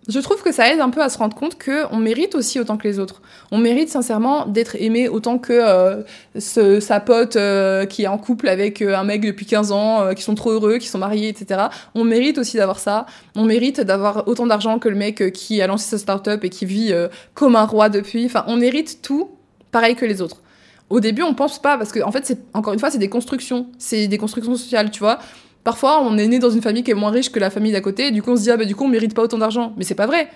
[0.09, 2.77] je trouve que ça aide un peu à se rendre compte qu'on mérite aussi autant
[2.77, 3.23] que les autres.
[3.51, 6.03] On mérite sincèrement d'être aimé autant que euh,
[6.39, 10.15] ce, sa pote euh, qui est en couple avec euh, un mec depuis 15 ans,
[10.15, 11.67] qui sont trop heureux, qui sont mariés, etc.
[11.95, 13.07] On mérite aussi d'avoir ça.
[13.35, 16.67] On mérite d'avoir autant d'argent que le mec qui a lancé sa start-up et qui
[16.67, 16.95] vit
[17.35, 18.27] comme un roi depuis.
[18.27, 19.31] Enfin, on mérite tout
[19.73, 20.41] pareil que les autres.
[20.89, 23.09] Au début, on pense pas parce que en fait, c'est encore une fois, c'est des
[23.09, 25.19] constructions, c'est des constructions sociales, tu vois.
[25.67, 27.81] Parfois, on est né dans une famille qui est moins riche que la famille d'à
[27.81, 29.73] côté, du coup, on se dit, ah bah, du coup, on mérite pas autant d'argent.
[29.77, 30.29] Mais c'est pas vrai.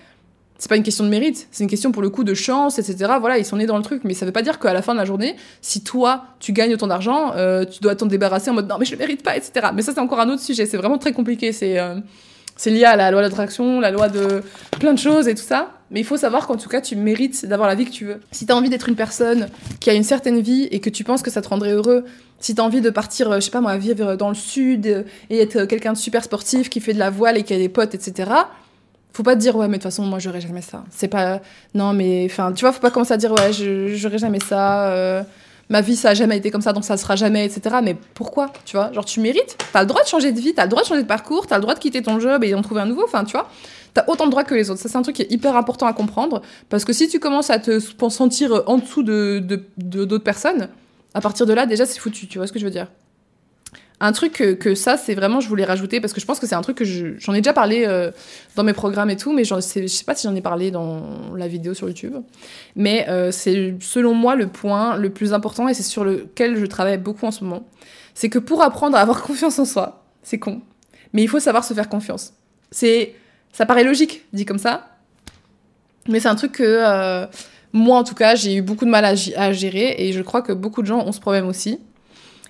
[0.59, 3.13] C'est pas une question de mérite, c'est une question pour le coup de chance, etc.
[3.21, 4.93] Voilà, ils sont nés dans le truc, mais ça veut pas dire qu'à la fin
[4.93, 8.55] de la journée, si toi, tu gagnes autant d'argent, euh, tu dois t'en débarrasser en
[8.55, 9.69] mode non, mais je le mérite pas, etc.
[9.73, 11.53] Mais ça, c'est encore un autre sujet, c'est vraiment très compliqué.
[11.63, 12.01] Euh,
[12.61, 14.43] c'est lié à la loi d'attraction, la loi de
[14.79, 15.71] plein de choses et tout ça.
[15.91, 18.21] Mais il faut savoir qu'en tout cas, tu mérites d'avoir la vie que tu veux.
[18.33, 19.49] Si tu as envie d'être une personne
[19.81, 22.05] qui a une certaine vie et que tu penses que ça te rendrait heureux,
[22.39, 24.87] si tu as envie de partir, euh, je sais pas moi, vivre dans le sud
[24.87, 27.57] euh, et être quelqu'un de super sportif qui fait de la voile et qui a
[27.57, 28.31] des potes, etc.,
[29.15, 31.41] faut pas te dire ouais mais de toute façon moi j'aurais jamais ça c'est pas
[31.75, 35.25] non mais enfin tu vois faut pas commencer à dire ouais j'aurais jamais ça euh,
[35.71, 38.53] ma vie ça a jamais été comme ça donc ça sera jamais etc mais pourquoi
[38.67, 38.93] tu vois?
[38.93, 39.57] Genre tu mérites.
[39.73, 41.57] T'as le droit de changer de vie t'as le droit de changer de parcours t'as
[41.57, 43.49] le droit de quitter ton job et d'en trouver un nouveau enfin tu vois.
[43.95, 44.81] T'as autant de droits que les autres.
[44.81, 46.43] Ça c'est un truc qui est hyper important à comprendre.
[46.69, 49.43] Parce que si tu commences à te sentir en dessous de
[49.79, 50.69] d'autres de, personnes
[51.15, 52.27] à partir de là déjà c'est foutu.
[52.27, 52.89] Tu vois ce que je veux dire?
[54.01, 56.55] Un truc que, ça, c'est vraiment, je voulais rajouter, parce que je pense que c'est
[56.55, 58.11] un truc que j'en ai déjà parlé euh,
[58.57, 61.35] dans mes programmes et tout, mais je sais, sais pas si j'en ai parlé dans
[61.37, 62.15] la vidéo sur YouTube.
[62.77, 66.65] Mais euh, c'est selon moi le point le plus important, et c'est sur lequel je
[66.65, 67.67] travaille beaucoup en ce moment.
[68.15, 70.63] C'est que pour apprendre à avoir confiance en soi, c'est con,
[71.13, 72.33] mais il faut savoir se faire confiance.
[72.71, 73.15] C'est,
[73.53, 74.97] ça paraît logique dit comme ça,
[76.09, 77.27] mais c'est un truc que euh,
[77.75, 80.53] moi en tout cas j'ai eu beaucoup de mal à, gérer et je crois que
[80.53, 81.79] beaucoup de gens ont ce problème aussi.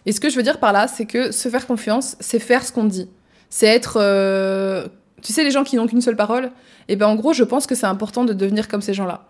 [0.07, 2.65] Et ce que je veux dire par là, c'est que se faire confiance, c'est faire
[2.65, 3.09] ce qu'on dit.
[3.51, 4.87] C'est être, euh,
[5.23, 6.47] tu sais, les gens qui n'ont qu'une seule parole.
[6.89, 9.27] Et eh ben en gros, je pense que c'est important de devenir comme ces gens-là.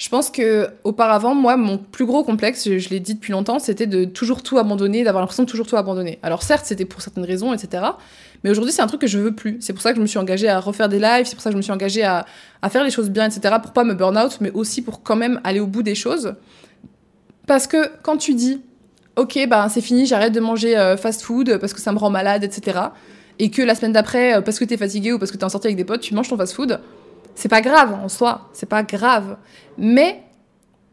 [0.00, 3.86] Je pense que auparavant, moi, mon plus gros complexe, je, l'ai dit depuis longtemps, c'était
[3.86, 6.18] de toujours tout abandonner, d'avoir l'impression de toujours tout abandonner.
[6.22, 7.84] Alors certes, c'était pour certaines raisons, etc.
[8.42, 9.58] Mais aujourd'hui, c'est un truc que je veux plus.
[9.60, 11.50] C'est pour ça que je me suis engagée à refaire des lives, c'est pour ça
[11.50, 12.24] que je me suis engagée à,
[12.62, 13.56] à faire les choses bien, etc.
[13.62, 16.34] Pour pas me burn out, mais aussi pour quand même aller au bout des choses.
[17.46, 18.62] Parce que quand tu dis,
[19.20, 22.10] ok, ben c'est fini, j'arrête de manger euh, fast food parce que ça me rend
[22.10, 22.78] malade, etc.
[23.38, 25.48] Et que la semaine d'après, euh, parce que t'es fatigué ou parce que t'es en
[25.48, 26.80] sortie avec des potes, tu manges ton fast food
[27.34, 29.36] c'est pas grave en soi, c'est pas grave.
[29.78, 30.22] Mais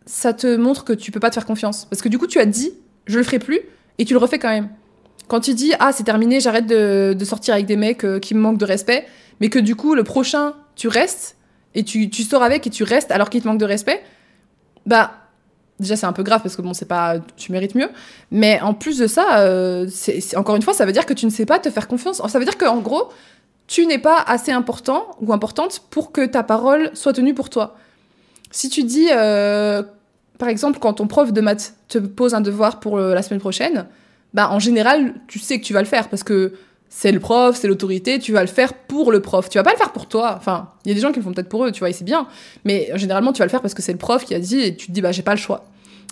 [0.05, 1.85] ça te montre que tu peux pas te faire confiance.
[1.85, 2.71] Parce que du coup, tu as dit,
[3.05, 3.59] je le ferai plus,
[3.97, 4.69] et tu le refais quand même.
[5.27, 8.39] Quand tu dis, ah, c'est terminé, j'arrête de, sortir avec des mecs euh, qui me
[8.39, 9.05] manquent de respect,
[9.41, 11.35] mais que du coup, le prochain, tu restes,
[11.75, 14.01] et tu, tu sors avec et tu restes alors qu'il te manque de respect,
[14.85, 15.11] bah,
[15.79, 17.89] déjà c'est un peu grave parce que bon c'est pas tu mérites mieux
[18.31, 21.25] mais en plus de ça euh, c'est encore une fois ça veut dire que tu
[21.25, 23.09] ne sais pas te faire confiance ça veut dire qu'en gros
[23.67, 27.75] tu n'es pas assez important ou importante pour que ta parole soit tenue pour toi.
[28.49, 29.83] Si tu dis, euh,
[30.37, 33.41] par exemple, quand ton prof de maths te pose un devoir pour euh, la semaine
[33.41, 33.85] prochaine,
[34.33, 36.53] bah en général, tu sais que tu vas le faire parce que
[36.89, 39.49] c'est le prof, c'est l'autorité, tu vas le faire pour le prof.
[39.49, 40.35] Tu vas pas le faire pour toi.
[40.37, 41.93] Enfin, il y a des gens qui le font peut-être pour eux, tu vois, et
[41.93, 42.27] c'est bien.
[42.65, 44.75] Mais généralement, tu vas le faire parce que c'est le prof qui a dit et
[44.75, 45.65] tu te dis, bah j'ai pas le choix.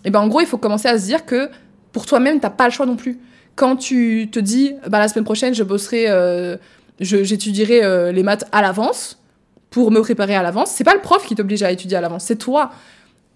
[0.04, 1.50] Et ben en gros, il faut commencer à se dire que
[1.92, 3.20] pour toi-même, t'as pas le choix non plus.
[3.56, 6.06] Quand tu te dis, bah la semaine prochaine, je bosserai.
[6.10, 6.58] Euh,
[7.00, 9.22] j'étudierai euh, les maths à l'avance
[9.70, 10.72] pour me préparer à l'avance.
[10.72, 12.72] C'est pas le prof qui t'oblige à étudier à l'avance, c'est toi.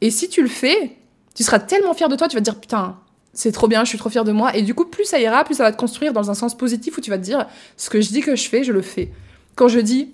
[0.01, 0.97] Et si tu le fais,
[1.35, 2.97] tu seras tellement fier de toi, tu vas te dire putain,
[3.39, 4.53] c'est trop bien, je suis trop fier de moi.
[4.55, 6.97] Et du coup, plus ça ira, plus ça va te construire dans un sens positif
[6.97, 7.47] où tu vas te dire
[7.77, 9.11] ce que je dis que je fais, je le fais.
[9.55, 10.09] Quand je dis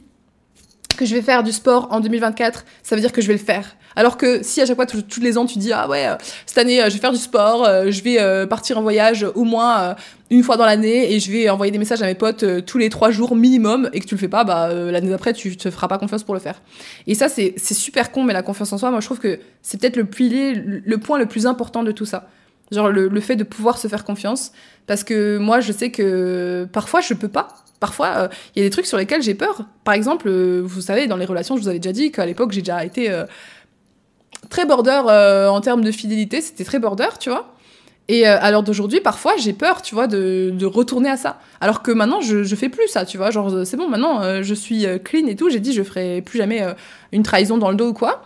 [0.96, 3.40] que je vais faire du sport en 2024, ça veut dire que je vais le
[3.40, 3.76] faire.
[3.96, 6.60] Alors que si à chaque fois, tous les ans, tu dis ah ouais, euh, cette
[6.60, 9.96] année, euh, je vais faire du sport, euh, je vais partir en voyage au moins
[10.30, 12.90] une fois dans l'année et je vais envoyer des messages à mes potes tous les
[12.90, 15.88] trois jours minimum et que tu le fais pas, bah l'année d'après, tu te feras
[15.88, 16.62] pas confiance pour le faire.
[17.08, 19.82] Et ça, c'est super con, mais la confiance en soi, moi, je trouve que c'est
[19.82, 22.30] peut-être le pilier, le point le plus important de tout ça.
[22.72, 24.52] Genre le, le, fait de pouvoir se faire confiance.
[24.88, 27.50] Parce que moi, je sais que parfois, je peux pas.
[27.80, 29.66] Parfois, il y a des trucs sur lesquels j'ai peur.
[29.84, 32.62] Par exemple, vous savez, dans les relations, je vous avais déjà dit qu'à l'époque, j'ai
[32.62, 33.12] déjà été
[34.50, 37.54] très border euh, en termes de fidélité, c'était très border, tu vois.
[38.08, 41.40] Et euh, à l'heure d'aujourd'hui, parfois, j'ai peur, tu vois, de, de, retourner à ça.
[41.60, 43.32] Alors que maintenant, je, je fais plus ça, tu vois.
[43.32, 45.50] Genre, c'est bon, maintenant, euh, je suis clean et tout.
[45.50, 46.64] J'ai dit, je ferai plus jamais
[47.12, 48.24] une trahison dans le dos ou quoi.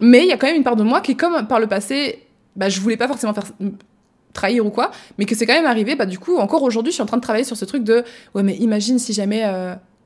[0.00, 2.24] Mais il y a quand même une part de moi qui, comme par le passé,
[2.56, 3.46] bah, je voulais pas forcément faire
[4.32, 5.94] trahir ou quoi, mais que c'est quand même arrivé.
[5.94, 8.04] Bah, du coup, encore aujourd'hui, je suis en train de travailler sur ce truc de,
[8.34, 9.44] ouais, mais imagine si jamais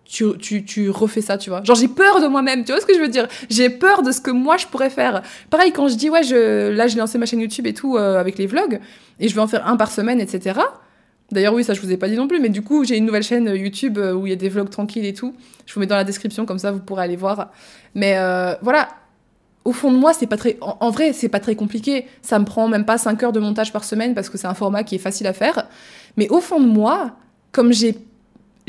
[0.07, 1.63] tu, tu, tu, refais ça, tu vois.
[1.63, 3.27] Genre, j'ai peur de moi-même, tu vois ce que je veux dire?
[3.51, 5.23] J'ai peur de ce que moi, je pourrais faire.
[5.51, 8.19] Pareil, quand je dis, ouais, je, là, j'ai lancé ma chaîne YouTube et tout, euh,
[8.19, 8.81] avec les vlogs,
[9.21, 10.61] et je vais en faire un par semaine, etc.
[11.33, 13.05] D'ailleurs, oui, ça, je vous ai pas dit non plus, mais du coup, j'ai une
[13.05, 15.35] nouvelle chaîne YouTube euh, où il y a des vlogs tranquilles et tout.
[15.67, 17.51] Je vous mets dans la description, comme ça, vous pourrez aller voir.
[17.95, 18.89] Mais euh, voilà,
[19.67, 20.57] au fond de moi, c'est pas très.
[20.61, 22.07] En, vrai, c'est pas très compliqué.
[22.23, 24.55] Ça me prend même pas 5 heures de montage par semaine parce que c'est un
[24.55, 25.67] format qui est facile à faire.
[26.17, 27.17] Mais au fond de moi,
[27.53, 27.99] comme j'ai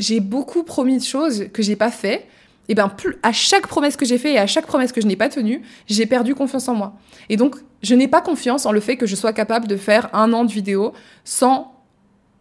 [0.00, 2.26] j'ai beaucoup promis de choses que j'ai pas fait.
[2.70, 5.06] Et ben plus à chaque promesse que j'ai fait et à chaque promesse que je
[5.06, 6.92] n'ai pas tenue, j'ai perdu confiance en moi.
[7.30, 10.10] Et donc je n'ai pas confiance en le fait que je sois capable de faire
[10.12, 10.92] un an de vidéo
[11.24, 11.72] sans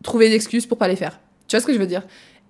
[0.03, 1.19] trouver d'excuses pour pas les faire.
[1.47, 2.03] Tu vois ce que je veux dire?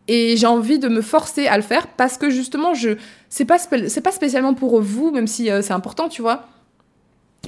[0.08, 2.91] Et j'ai envie de me forcer à le faire parce que justement je
[3.30, 6.46] c'est pas c'est pas spécialement pour vous même si euh, c'est important tu vois.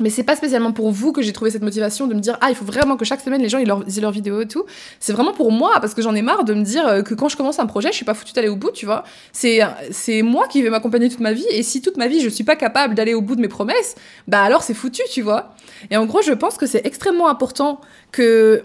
[0.01, 2.49] Mais c'est pas spécialement pour vous que j'ai trouvé cette motivation de me dire ah
[2.49, 4.65] il faut vraiment que chaque semaine les gens ils leur, aient leurs vidéos et tout.
[4.99, 7.27] C'est vraiment pour moi parce que j'en ai marre de me dire euh, que quand
[7.27, 9.03] je commence un projet je suis pas foutue d'aller au bout tu vois.
[9.33, 12.29] C'est c'est moi qui vais m'accompagner toute ma vie et si toute ma vie je
[12.29, 13.95] suis pas capable d'aller au bout de mes promesses
[14.27, 15.53] bah alors c'est foutu tu vois.
[15.91, 18.63] Et en gros je pense que c'est extrêmement important que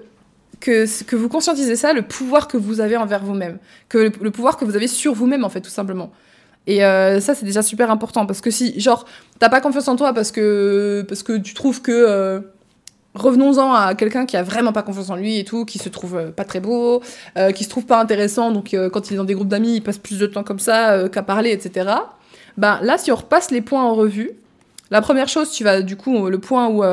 [0.64, 4.64] que, vous conscientisez ça, le pouvoir que vous avez envers vous-même, que le pouvoir que
[4.64, 6.10] vous avez sur vous-même en fait tout simplement.
[6.66, 9.04] Et euh, ça, c'est déjà super important parce que si, genre,
[9.38, 11.92] t'as pas confiance en toi parce que, parce que tu trouves que.
[11.92, 12.40] Euh,
[13.14, 16.16] revenons-en à quelqu'un qui a vraiment pas confiance en lui et tout, qui se trouve
[16.16, 17.00] euh, pas très beau,
[17.54, 19.98] qui se trouve pas intéressant, donc quand il est dans des groupes d'amis, il passe
[19.98, 21.90] plus de temps comme ça qu'à parler, etc.
[22.56, 24.32] Ben là, si on repasse les points en revue,
[24.90, 26.84] la première chose, tu vas du coup, le point où,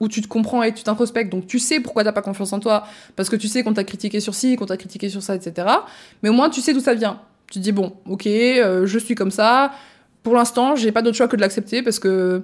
[0.00, 2.60] où tu te comprends et tu t'introspectes, donc tu sais pourquoi t'as pas confiance en
[2.60, 5.34] toi, parce que tu sais qu'on t'a critiqué sur ci, qu'on t'a critiqué sur ça,
[5.34, 5.68] etc.
[6.22, 7.20] Mais au moins, tu sais d'où ça vient.
[7.50, 9.72] Tu te dis, bon, ok, euh, je suis comme ça.
[10.22, 12.42] Pour l'instant, j'ai pas d'autre choix que de l'accepter parce que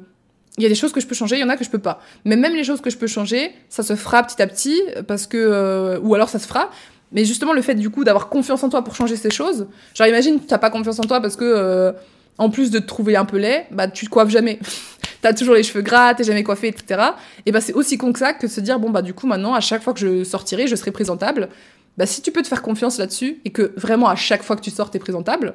[0.58, 1.70] il y a des choses que je peux changer, il y en a que je
[1.70, 2.00] peux pas.
[2.24, 5.26] Mais même les choses que je peux changer, ça se fera petit à petit parce
[5.26, 6.70] que euh, ou alors ça se fera
[7.10, 10.06] Mais justement, le fait du coup d'avoir confiance en toi pour changer ces choses, genre
[10.06, 11.92] imagine, t'as pas confiance en toi parce que, euh,
[12.38, 14.58] en plus de te trouver un peu laid, bah tu te coiffes jamais.
[15.22, 17.00] t'as toujours les cheveux gras, t'es jamais coiffé, etc.
[17.46, 19.26] Et bah c'est aussi con que ça que de se dire, bon bah du coup
[19.26, 21.48] maintenant, à chaque fois que je sortirai, je serai présentable.
[21.96, 24.62] Bah si tu peux te faire confiance là-dessus et que vraiment à chaque fois que
[24.62, 25.54] tu sors, t'es présentable,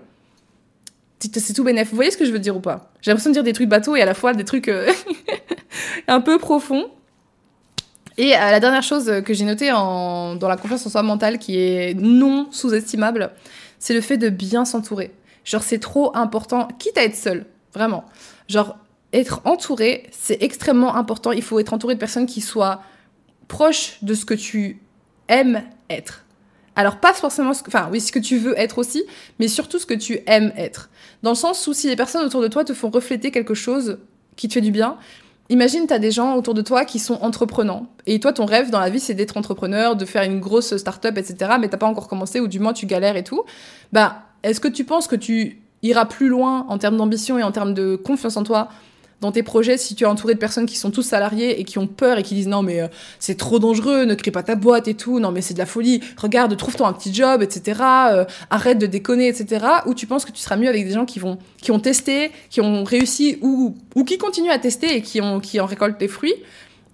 [1.19, 1.89] c'est tout bénef.
[1.89, 2.91] Vous voyez ce que je veux dire ou pas?
[3.01, 4.91] J'ai l'impression de dire des trucs bateaux et à la fois des trucs euh,
[6.07, 6.85] un peu profonds.
[8.19, 11.57] Et euh, la dernière chose que j'ai notée dans la confiance en soi mentale qui
[11.57, 13.31] est non sous-estimable,
[13.79, 15.11] c'est le fait de bien s'entourer.
[15.47, 18.03] Genre, c'est trop important, quitte à être seul, vraiment.
[18.49, 18.77] Genre,
[19.13, 21.31] être entouré, c'est extrêmement important.
[21.31, 22.81] Il faut être entouré de personnes qui soient
[23.47, 24.81] proches de ce que tu
[25.29, 26.25] aimes être.
[26.75, 29.05] Alors, pas forcément ce que, enfin, oui, ce que tu veux être aussi,
[29.39, 30.89] mais surtout ce que tu aimes être.
[31.23, 33.99] Dans le sens où si les personnes autour de toi te font refléter quelque chose
[34.35, 34.97] qui te fait du bien,
[35.49, 37.87] Imagine, tu as des gens autour de toi qui sont entreprenants.
[38.05, 41.17] Et toi, ton rêve dans la vie, c'est d'être entrepreneur, de faire une grosse start-up,
[41.17, 41.51] etc.
[41.57, 43.45] Mais t'as pas encore commencé, ou du moins tu galères et tout.
[43.93, 47.51] Bah, est-ce que tu penses que tu iras plus loin en termes d'ambition et en
[47.51, 48.69] termes de confiance en toi
[49.19, 51.79] dans tes projets si tu es entouré de personnes qui sont tous salariés et qui
[51.79, 52.87] ont peur et qui disent non mais euh,
[53.19, 55.65] c'est trop dangereux, ne crée pas ta boîte et tout, non mais c'est de la
[55.65, 57.81] folie, regarde, trouve-toi un petit job, etc.
[58.11, 59.65] Euh, arrête de déconner, etc.
[59.85, 62.31] Ou tu penses que tu seras mieux avec des gens qui vont qui ont testé,
[62.49, 65.99] qui ont réussi ou, ou qui continuent à tester et qui, ont, qui en récoltent
[65.99, 66.35] les fruits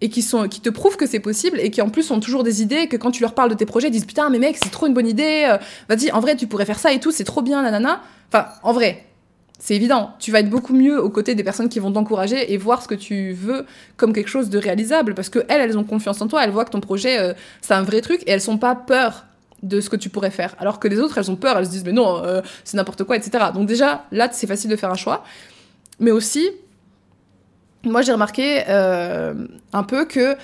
[0.03, 2.87] et qui, te prouvent que c'est possible et qui en plus ont toujours des idées
[2.89, 4.85] que quand tu leur parles de tes projets, ils disent putain mais mec c'est trop
[4.85, 7.41] une bonne idée, euh, vas-y en vrai tu pourrais faire ça et tout, c'est trop
[7.41, 8.01] bien nanana.
[8.27, 9.05] Enfin en vrai,
[9.59, 10.11] c'est évident.
[10.19, 12.89] Tu vas être beaucoup mieux aux côtés des personnes qui vont t'encourager et voir ce
[12.89, 16.27] que tu veux comme quelque chose de réalisable parce que elles, elles ont confiance en
[16.27, 18.75] toi, elles voient que ton projet, euh, c'est un vrai truc et elles sont pas
[18.75, 19.25] peur
[19.61, 20.53] de ce que tu pourrais faire.
[20.59, 23.05] Alors que les autres, elles ont peur, elles se disent mais non, euh, c'est n'importe
[23.05, 23.45] quoi, etc.
[23.53, 25.23] Donc déjà, là, c'est facile de faire un choix.
[26.01, 26.49] Mais aussi,
[27.85, 29.33] moi, j'ai remarqué euh,
[29.73, 30.35] un peu que,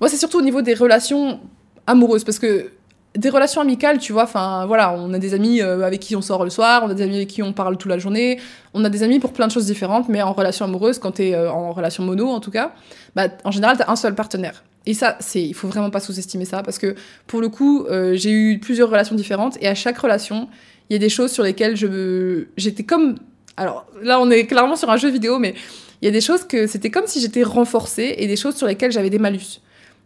[0.00, 1.40] moi, c'est surtout au niveau des relations
[1.86, 2.70] amoureuses parce que
[3.14, 6.20] des relations amicales, tu vois, enfin voilà, on a des amis euh, avec qui on
[6.20, 8.38] sort le soir, on a des amis avec qui on parle toute la journée,
[8.74, 11.34] on a des amis pour plein de choses différentes, mais en relation amoureuse, quand t'es
[11.34, 12.72] euh, en relation mono en tout cas,
[13.14, 14.64] bah, en général t'as un seul partenaire.
[14.84, 16.94] Et ça, c'est, il faut vraiment pas sous-estimer ça, parce que
[17.26, 20.48] pour le coup, j'ai eu plusieurs relations différentes, et à chaque relation,
[20.88, 23.16] il y a des choses sur lesquelles je, j'étais comme,
[23.56, 25.54] alors là on est clairement sur un jeu vidéo, mais
[26.00, 28.66] il y a des choses que c'était comme si j'étais renforcée, et des choses sur
[28.66, 29.60] lesquelles j'avais des malus.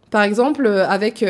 [0.09, 1.23] Par exemple, avec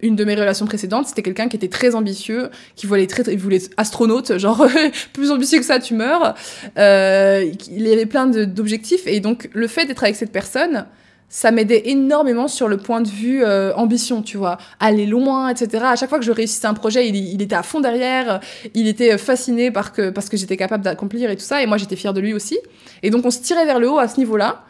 [0.00, 3.38] une de mes relations précédentes, c'était quelqu'un qui était très ambitieux, qui voulait très, il
[3.38, 4.66] voulait astronaute, genre
[5.12, 6.34] plus ambitieux que ça, tu meurs.
[6.78, 10.86] Euh, il y avait plein d'objectifs et donc le fait d'être avec cette personne,
[11.32, 15.82] ça m'aidait énormément sur le point de vue euh, ambition, tu vois, aller loin, etc.
[15.86, 18.40] À chaque fois que je réussissais un projet, il, il était à fond derrière,
[18.74, 21.78] il était fasciné par que, parce que j'étais capable d'accomplir et tout ça, et moi
[21.78, 22.58] j'étais fière de lui aussi.
[23.02, 24.62] Et donc on se tirait vers le haut à ce niveau-là.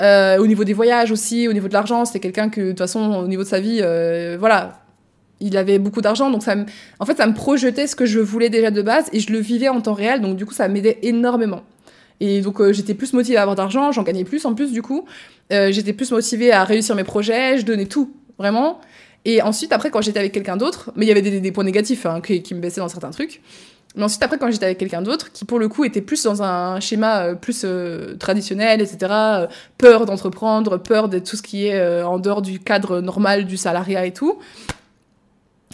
[0.00, 2.78] Euh, au niveau des voyages aussi, au niveau de l'argent, c'était quelqu'un que, de toute
[2.78, 4.80] façon, au niveau de sa vie, euh, voilà,
[5.40, 6.64] il avait beaucoup d'argent, donc ça me,
[7.00, 9.40] en fait, ça me projetait ce que je voulais déjà de base et je le
[9.40, 11.64] vivais en temps réel, donc du coup, ça m'aidait énormément.
[12.20, 14.82] Et donc, euh, j'étais plus motivée à avoir d'argent, j'en gagnais plus en plus, du
[14.82, 15.04] coup.
[15.50, 18.80] j'étais plus motivée à réussir mes projets, je donnais tout, vraiment.
[19.24, 22.06] Et ensuite, après, quand j'étais avec quelqu'un d'autre, mais il y avait des, points négatifs
[22.06, 23.40] hein, qui, qui, me baissaient dans certains trucs.
[23.96, 26.42] Mais ensuite, après, quand j'étais avec quelqu'un d'autre, qui pour le coup était plus dans
[26.42, 31.66] un schéma euh, plus euh, traditionnel, etc., euh, peur d'entreprendre, peur de tout ce qui
[31.66, 34.38] est en dehors du cadre normal du salariat et tout,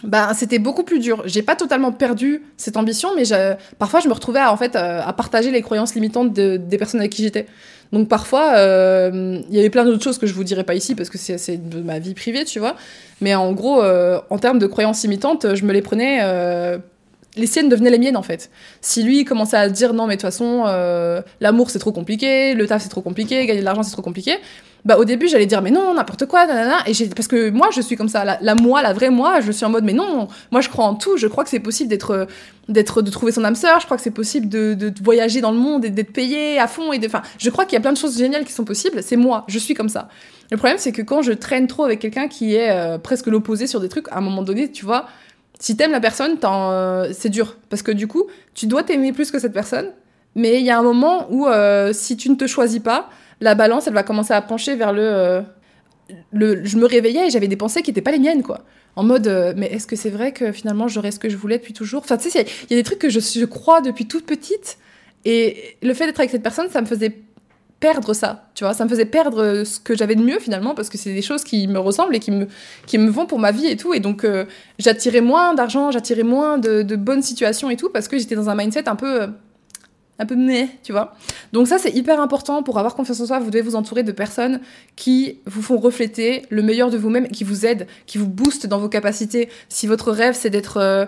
[0.03, 1.23] bah, c'était beaucoup plus dur.
[1.25, 3.23] J'ai pas totalement perdu cette ambition, mais
[3.79, 7.11] parfois je me retrouvais à, en fait à partager les croyances limitantes des personnes avec
[7.11, 7.47] qui j'étais.
[7.91, 11.09] Donc parfois, il y avait plein d'autres choses que je vous dirai pas ici parce
[11.09, 12.75] que c'est de ma vie privée, tu vois.
[13.21, 16.19] Mais en gros, en termes de croyances limitantes, je me les prenais
[17.37, 18.49] les siennes devenaient les miennes en fait.
[18.81, 22.53] Si lui commençait à dire non mais de toute façon euh, l'amour c'est trop compliqué,
[22.53, 24.37] le taf c'est trop compliqué, gagner de l'argent c'est trop compliqué,
[24.85, 27.69] bah au début j'allais dire mais non n'importe quoi nanana et j'ai parce que moi
[27.73, 30.27] je suis comme ça la, moi la vraie moi je suis en mode mais non
[30.51, 32.27] moi je crois en tout je crois que c'est possible d'être
[32.69, 35.51] d'être de trouver son âme sœur je crois que c'est possible de, de, voyager dans
[35.51, 37.81] le monde et d'être payé à fond et de enfin je crois qu'il y a
[37.81, 40.07] plein de choses géniales qui sont possibles c'est moi je suis comme ça
[40.51, 43.65] le problème c'est que quand je traîne trop avec quelqu'un qui est euh, presque l'opposé
[43.65, 45.07] sur des trucs à un moment donné tu vois
[45.65, 47.57] si t'aimes la personne, euh, c'est dur.
[47.71, 49.93] Parce que du coup, tu dois t'aimer plus que cette personne.
[50.35, 53.09] Mais il y a un moment où, euh, si tu ne te choisis pas,
[53.41, 55.01] la balance, elle va commencer à pencher vers le.
[55.01, 55.41] Euh,
[56.31, 58.59] le je me réveillais et j'avais des pensées qui n'étaient pas les miennes, quoi.
[58.95, 61.73] En mode, mais est-ce que c'est vrai que finalement j'aurais ce que je voulais depuis
[61.73, 62.03] toujours?
[62.03, 64.77] Enfin, tu sais, il y, a des trucs que je crois depuis toute petite.
[65.25, 67.09] Et le fait d'être avec cette personne, ça me faisait
[67.85, 70.89] perdre ça, tu vois, ça me faisait perdre ce que j'avais de mieux finalement parce
[70.89, 72.47] que c'est des choses qui me ressemblent et qui me,
[72.87, 74.45] qui me vont pour ma vie et tout et donc euh,
[74.79, 78.55] j'attirais moins d'argent, j'attirais moins de, bonnes situations et tout parce que j'étais dans un
[78.55, 79.27] mindset un peu euh,
[80.17, 81.13] un peu mais, tu vois.
[81.51, 83.39] Donc ça, c'est hyper important pour avoir confiance en soi.
[83.39, 84.61] Vous devez vous entourer de personnes
[84.95, 88.79] qui vous font refléter le meilleur de vous-même, qui vous aident, qui vous boostent dans
[88.79, 89.49] vos capacités.
[89.67, 91.05] Si votre rêve, c'est d'être euh,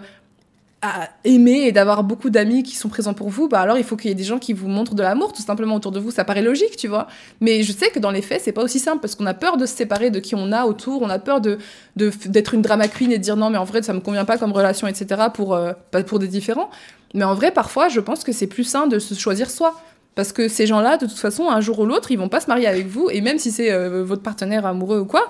[1.23, 4.10] aimer et d'avoir beaucoup d'amis qui sont présents pour vous, bah alors il faut qu'il
[4.10, 6.12] y ait des gens qui vous montrent de l'amour tout simplement autour de vous.
[6.12, 7.08] Ça paraît logique, tu vois.
[7.41, 9.58] Mais je sais que dans les faits, c'est pas aussi simple parce qu'on a peur
[9.58, 11.58] de se séparer de qui on a autour, on a peur de
[11.95, 14.38] d'être une drama queen et de dire non mais en vrai ça me convient pas
[14.38, 15.21] comme relation, etc.
[15.34, 15.73] pour euh,
[16.06, 16.69] pour des différents.
[17.13, 19.80] Mais en vrai, parfois, je pense que c'est plus sain de se choisir soi.
[20.15, 22.47] Parce que ces gens-là, de toute façon, un jour ou l'autre, ils vont pas se
[22.47, 23.10] marier avec vous.
[23.12, 25.30] Et même si c'est euh, votre partenaire amoureux ou quoi,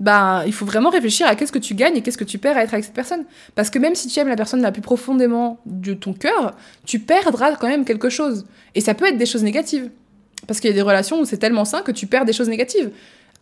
[0.00, 2.56] bah, il faut vraiment réfléchir à qu'est-ce que tu gagnes et qu'est-ce que tu perds
[2.56, 3.24] à être avec cette personne.
[3.54, 6.98] Parce que même si tu aimes la personne la plus profondément de ton cœur, tu
[6.98, 8.44] perdras quand même quelque chose.
[8.74, 9.90] Et ça peut être des choses négatives.
[10.46, 12.48] Parce qu'il y a des relations où c'est tellement sain que tu perds des choses
[12.48, 12.90] négatives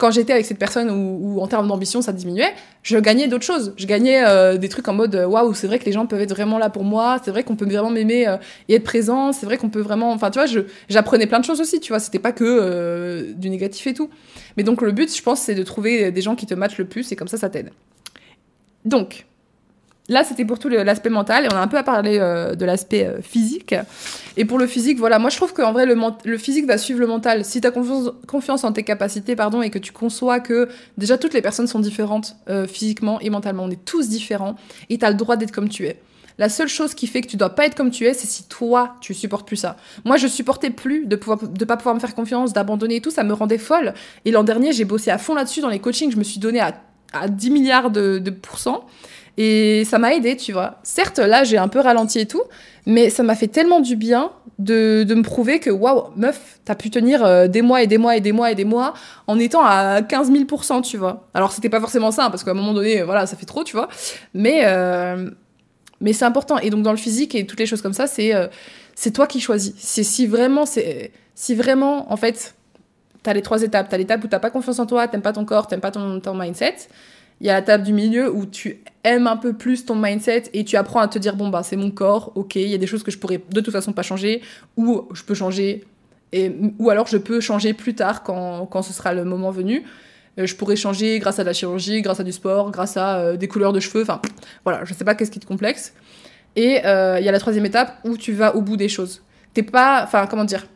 [0.00, 3.74] quand j'étais avec cette personne où, en termes d'ambition ça diminuait, je gagnais d'autres choses.
[3.76, 6.22] Je gagnais euh, des trucs en mode euh, waouh, c'est vrai que les gens peuvent
[6.22, 9.32] être vraiment là pour moi, c'est vrai qu'on peut vraiment m'aimer euh, et être présent,
[9.32, 10.10] c'est vrai qu'on peut vraiment.
[10.12, 10.48] Enfin, tu vois,
[10.88, 14.08] j'apprenais plein de choses aussi, tu vois, c'était pas que du négatif et tout.
[14.56, 16.86] Mais donc, le but, je pense, c'est de trouver des gens qui te matchent le
[16.86, 17.70] plus et comme ça, ça t'aide.
[18.86, 19.26] Donc,
[20.10, 22.64] Là, c'était pour tout l'aspect mental et on a un peu à parler euh, de
[22.64, 23.76] l'aspect euh, physique.
[24.36, 27.06] Et pour le physique, voilà, moi je trouve qu'en vrai, le, physique va suivre le
[27.06, 27.44] mental.
[27.44, 30.68] Si tu as confiance, confiance, en tes capacités pardon, et que tu conçois que
[30.98, 34.56] déjà toutes les personnes sont différentes euh, physiquement et mentalement, on est tous différents
[34.88, 36.00] et tu as le droit d'être comme tu es.
[36.38, 38.48] La seule chose qui fait que tu dois pas être comme tu es, c'est si
[38.48, 39.76] toi, tu supportes plus ça.
[40.04, 43.12] Moi, je supportais plus de pouvoir, de pas pouvoir me faire confiance, d'abandonner et tout,
[43.12, 43.94] ça me rendait folle.
[44.24, 46.58] Et l'an dernier, j'ai bossé à fond là-dessus dans les coachings, je me suis donné
[46.58, 46.74] à,
[47.12, 48.86] à 10 milliards de, de pourcents.
[49.42, 50.76] Et ça m'a aidé, tu vois.
[50.82, 52.42] Certes, là, j'ai un peu ralenti et tout,
[52.84, 56.74] mais ça m'a fait tellement du bien de, de me prouver que, waouh, meuf, t'as
[56.74, 58.92] pu tenir euh, des mois et des mois et des mois et des mois
[59.26, 61.26] en étant à 15 000% tu vois.
[61.32, 63.74] Alors, c'était pas forcément ça, parce qu'à un moment donné, voilà, ça fait trop, tu
[63.74, 63.88] vois.
[64.34, 65.30] Mais, euh,
[66.02, 66.58] mais c'est important.
[66.58, 68.46] Et donc, dans le physique et toutes les choses comme ça, c'est euh,
[69.14, 69.72] toi qui choisis.
[69.78, 72.54] C'est si vraiment, c'est si vraiment, en fait,
[73.22, 73.88] t'as les trois étapes.
[73.88, 76.34] T'as l'étape où t'as pas confiance en toi, t'aimes pas ton corps, t'aimes pas ton
[76.34, 76.76] mindset.
[77.40, 80.44] Il y a la table du milieu où tu aimes un peu plus ton mindset
[80.52, 82.78] et tu apprends à te dire bon bah c'est mon corps, ok, il y a
[82.78, 84.42] des choses que je pourrais de toute façon pas changer
[84.76, 85.84] ou je peux changer
[86.78, 89.84] ou alors je peux changer plus tard quand, quand ce sera le moment venu.
[90.38, 93.36] Euh, je pourrais changer grâce à la chirurgie, grâce à du sport, grâce à euh,
[93.36, 94.20] des couleurs de cheveux, enfin
[94.64, 95.92] voilà, je sais pas qu'est-ce qui te complexe.
[96.56, 99.22] Et euh, il y a la troisième étape où tu vas au bout des choses.
[99.54, 100.66] T'es pas, enfin comment dire,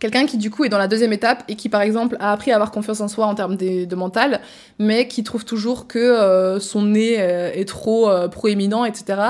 [0.00, 2.50] Quelqu'un qui du coup est dans la deuxième étape et qui par exemple a appris
[2.50, 4.40] à avoir confiance en soi en termes de, mental,
[4.78, 9.20] mais qui trouve toujours que euh, son nez euh, est trop euh, proéminent, etc.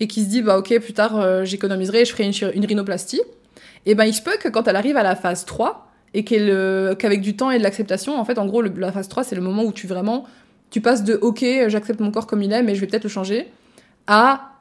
[0.00, 3.22] Et qui se dit bah ok plus tard j'économiserai, je ferai une, rhinoplastie.
[3.86, 7.20] Et ben il se peut que quand elle arrive à la phase 3 et qu'avec
[7.20, 9.62] du temps et de l'acceptation, en fait en gros la phase 3 c'est le moment
[9.62, 10.24] où tu vraiment
[10.70, 13.08] tu passes de ok j'accepte mon corps comme il est mais je vais peut-être le
[13.08, 13.48] changer
[14.06, 14.52] à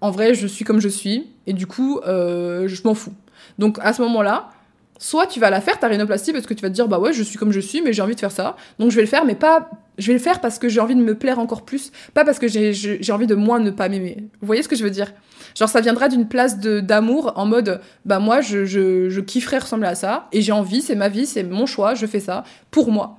[0.00, 3.14] en vrai je suis comme je suis et du coup je m'en fous.
[3.58, 4.50] Donc à ce moment-là,
[4.98, 7.12] Soit tu vas la faire, ta rhinoplastie, parce que tu vas te dire, bah ouais,
[7.12, 8.56] je suis comme je suis, mais j'ai envie de faire ça.
[8.78, 9.70] Donc je vais le faire, mais pas.
[9.98, 12.38] Je vais le faire parce que j'ai envie de me plaire encore plus, pas parce
[12.38, 14.28] que j'ai envie de moins ne pas m'aimer.
[14.40, 15.12] Vous voyez ce que je veux dire?
[15.58, 19.94] Genre, ça viendra d'une place d'amour en mode, bah moi, je, je, kifferais ressembler à
[19.94, 23.16] ça, et j'ai envie, c'est ma vie, c'est mon choix, je fais ça pour moi.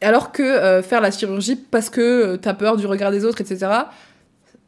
[0.00, 3.40] Alors que euh, faire la chirurgie parce que euh, t'as peur du regard des autres,
[3.40, 3.70] etc.,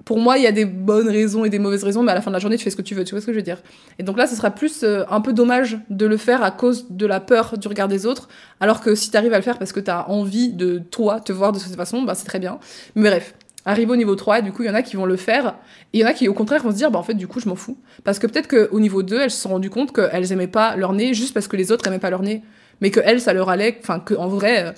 [0.05, 2.21] pour moi, il y a des bonnes raisons et des mauvaises raisons, mais à la
[2.21, 3.05] fin de la journée, tu fais ce que tu veux.
[3.05, 3.63] Tu vois ce que je veux dire
[3.99, 6.87] Et donc là, ce sera plus euh, un peu dommage de le faire à cause
[6.91, 8.29] de la peur du regard des autres,
[8.61, 11.21] alors que si tu arrives à le faire parce que tu as envie de toi
[11.21, 12.59] te voir de cette façon, bah, c'est très bien.
[12.95, 15.17] Mais bref, arrive au niveau 3, du coup, il y en a qui vont le
[15.17, 15.57] faire,
[15.93, 17.27] et il y en a qui, au contraire, vont se dire, bah en fait, du
[17.27, 17.79] coup, je m'en fous.
[18.05, 20.93] Parce que peut-être qu'au niveau 2, elles se sont rendues compte qu'elles aimaient pas leur
[20.93, 22.43] nez juste parce que les autres aimaient pas leur nez.
[22.81, 24.73] Mais que elles, ça leur allait, enfin, qu'en vrai, euh,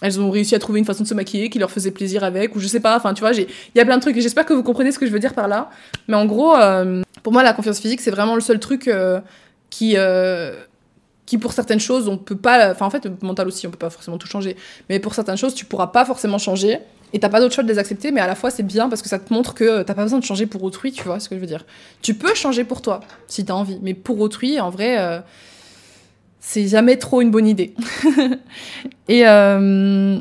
[0.00, 2.54] elles ont réussi à trouver une façon de se maquiller qui leur faisait plaisir avec,
[2.54, 4.46] ou je sais pas, enfin tu vois, il y a plein de trucs, et j'espère
[4.46, 5.70] que vous comprenez ce que je veux dire par là.
[6.06, 9.20] Mais en gros, euh, pour moi, la confiance physique, c'est vraiment le seul truc euh,
[9.70, 10.54] qui, euh,
[11.26, 13.90] qui, pour certaines choses, on peut pas, enfin en fait, mental aussi, on peut pas
[13.90, 14.56] forcément tout changer,
[14.88, 16.78] mais pour certaines choses, tu pourras pas forcément changer,
[17.12, 19.00] et t'as pas d'autre choix de les accepter, mais à la fois c'est bien parce
[19.00, 21.28] que ça te montre que t'as pas besoin de changer pour autrui, tu vois ce
[21.28, 21.64] que je veux dire.
[22.02, 25.22] Tu peux changer pour toi, si t'as envie, mais pour autrui, en vrai
[26.40, 27.74] c'est jamais trop une bonne idée.
[29.08, 30.18] et euh,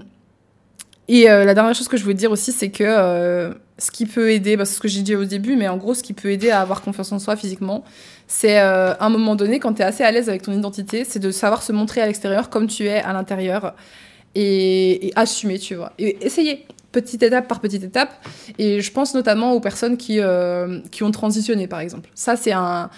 [1.08, 4.06] et euh, la dernière chose que je voulais dire aussi, c'est que euh, ce qui
[4.06, 6.14] peut aider, bah, c'est ce que j'ai dit au début, mais en gros, ce qui
[6.14, 7.84] peut aider à avoir confiance en soi physiquement,
[8.28, 11.20] c'est à un moment donné, quand tu es assez à l'aise avec ton identité, c'est
[11.20, 13.74] de savoir se montrer à l'extérieur comme tu es à l'intérieur
[14.36, 15.94] et, et, assumer, tu vois.
[15.98, 18.12] Et essayer, petite étape par petite étape.
[18.58, 20.20] Et je pense notamment aux personnes qui,
[20.92, 22.10] qui ont transitionné, par exemple.
[22.16, 22.90] Ça, c'est un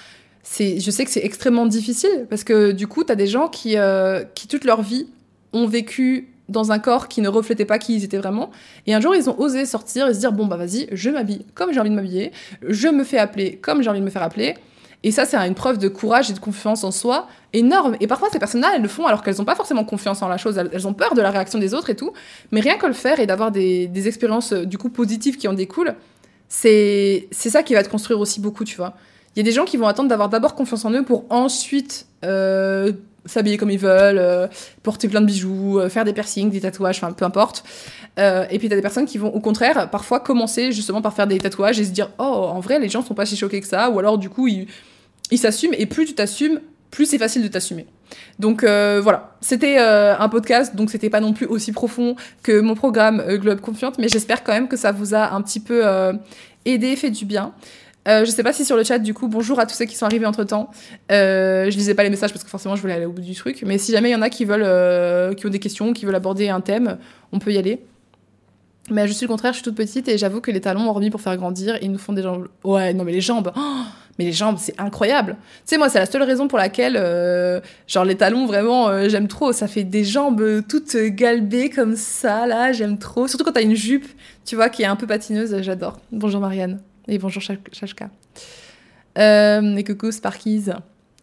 [0.57, 3.77] je sais que c'est extrêmement difficile parce que du coup, tu as des gens qui,
[3.77, 5.07] euh, qui, toute leur vie,
[5.53, 8.49] ont vécu dans un corps qui ne reflétait pas qui ils étaient vraiment.
[8.87, 11.45] Et un jour, ils ont osé sortir et se dire bon, bah vas-y, je m'habille
[11.53, 12.31] comme j'ai envie de m'habiller,
[12.67, 14.55] je me fais appeler comme j'ai envie de me faire appeler.
[15.03, 17.95] Et ça, c'est une preuve de courage et de confiance en soi énorme.
[18.01, 20.37] Et parfois, ces personnes-là, elles le font alors qu'elles n'ont pas forcément confiance en la
[20.37, 20.57] chose.
[20.57, 22.11] Elles, ont peur de la réaction des autres et tout.
[22.51, 25.53] Mais rien que le faire et d'avoir des, expériences, euh, du coup, positives qui en
[25.53, 25.95] découlent,
[26.49, 28.93] c'est ça qui va te construire aussi beaucoup, tu vois.
[29.35, 32.07] Il y a des gens qui vont attendre d'avoir d'abord confiance en eux pour ensuite
[32.25, 32.91] euh,
[33.25, 34.47] s'habiller comme ils veulent, euh,
[34.83, 37.63] porter plein de bijoux, faire des piercings, des tatouages, enfin peu importe.
[38.17, 41.37] et puis t'as des personnes qui vont au contraire parfois commencer justement par faire des
[41.37, 43.89] tatouages et se dire oh en vrai les gens sont pas si choqués que ça
[43.89, 46.59] ou alors du coup ils s'assument et plus tu t'assumes
[46.91, 47.85] plus c'est facile de t'assumer.
[48.39, 52.59] Donc euh, voilà, c'était euh, un podcast, donc c'était pas non plus aussi profond que
[52.59, 55.59] mon programme euh, Globe Confiante, mais j'espère quand même que ça vous a un petit
[55.59, 55.83] peu
[56.65, 57.53] aidé, fait du bien.
[58.05, 60.05] Je sais pas si sur le chat, du coup, bonjour à tous ceux qui sont
[60.05, 60.71] arrivés entre temps.
[61.09, 63.63] je lisais pas les messages parce que forcément je voulais aller au bout du truc,
[63.65, 66.15] mais si jamais il y en a qui veulent, qui ont des questions, qui veulent
[66.15, 66.97] aborder un thème,
[67.31, 67.83] on peut y aller.
[68.91, 70.93] Mais je suis le contraire, je suis toute petite et j'avoue que les talons ont
[70.93, 72.47] remis pour faire grandir ils nous font des jambes.
[72.63, 73.51] Ouais, non mais les jambes.
[73.55, 73.83] Oh
[74.19, 75.37] mais les jambes, c'est incroyable.
[75.39, 79.07] Tu sais, moi, c'est la seule raison pour laquelle, euh, genre, les talons, vraiment, euh,
[79.07, 79.53] j'aime trop.
[79.53, 83.29] Ça fait des jambes toutes galbées comme ça, là, j'aime trop.
[83.29, 84.05] Surtout quand t'as une jupe,
[84.45, 86.01] tu vois, qui est un peu patineuse, j'adore.
[86.11, 86.81] Bonjour Marianne.
[87.09, 88.11] Et bonjour Chachka.
[89.17, 90.65] Euh, et coucou Sparkies.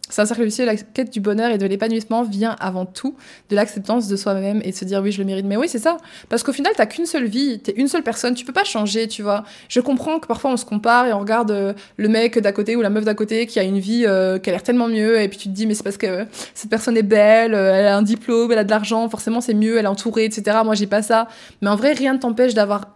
[0.09, 3.15] C'est un cercle vicieux, la quête du bonheur et de l'épanouissement vient avant tout
[3.49, 5.45] de l'acceptance de soi-même et de se dire oui, je le mérite.
[5.45, 5.97] Mais oui, c'est ça.
[6.27, 9.07] Parce qu'au final, t'as qu'une seule vie, t'es une seule personne, tu peux pas changer,
[9.07, 9.45] tu vois.
[9.69, 12.75] Je comprends que parfois on se compare et on regarde euh, le mec d'à côté
[12.75, 15.21] ou la meuf d'à côté qui a une vie euh, qui a l'air tellement mieux
[15.21, 17.95] et puis tu te dis mais c'est parce que cette personne est belle, elle a
[17.95, 20.57] un diplôme, elle a de l'argent, forcément c'est mieux, elle est entourée, etc.
[20.65, 21.29] Moi j'ai pas ça.
[21.61, 22.89] Mais en vrai, rien ne t'empêche d'avoir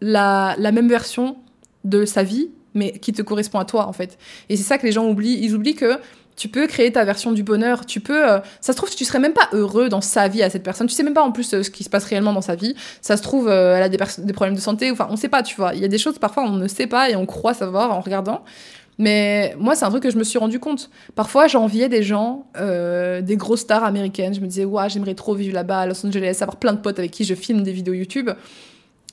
[0.00, 1.36] la même version
[1.84, 4.18] de sa vie mais qui te correspond à toi en fait.
[4.48, 5.38] Et c'est ça que les gens oublient.
[5.40, 5.98] Ils oublient que
[6.36, 7.86] tu peux créer ta version du bonheur.
[7.86, 8.28] Tu peux.
[8.28, 10.86] Euh, ça se trouve, tu serais même pas heureux dans sa vie à cette personne.
[10.86, 12.74] Tu sais même pas en plus euh, ce qui se passe réellement dans sa vie.
[13.00, 13.98] Ça se trouve, euh, elle a des,
[14.32, 14.90] problèmes de santé.
[14.90, 15.74] Enfin, on sait pas, tu vois.
[15.74, 18.00] Il y a des choses parfois on ne sait pas et on croit savoir en
[18.00, 18.44] regardant.
[18.96, 20.88] Mais moi, c'est un truc que je me suis rendu compte.
[21.16, 24.34] Parfois, j'enviais des gens, des grosses stars américaines.
[24.34, 27.00] Je me disais, ouais, j'aimerais trop vivre là-bas à Los Angeles, avoir plein de potes
[27.00, 28.30] avec qui je filme des vidéos YouTube.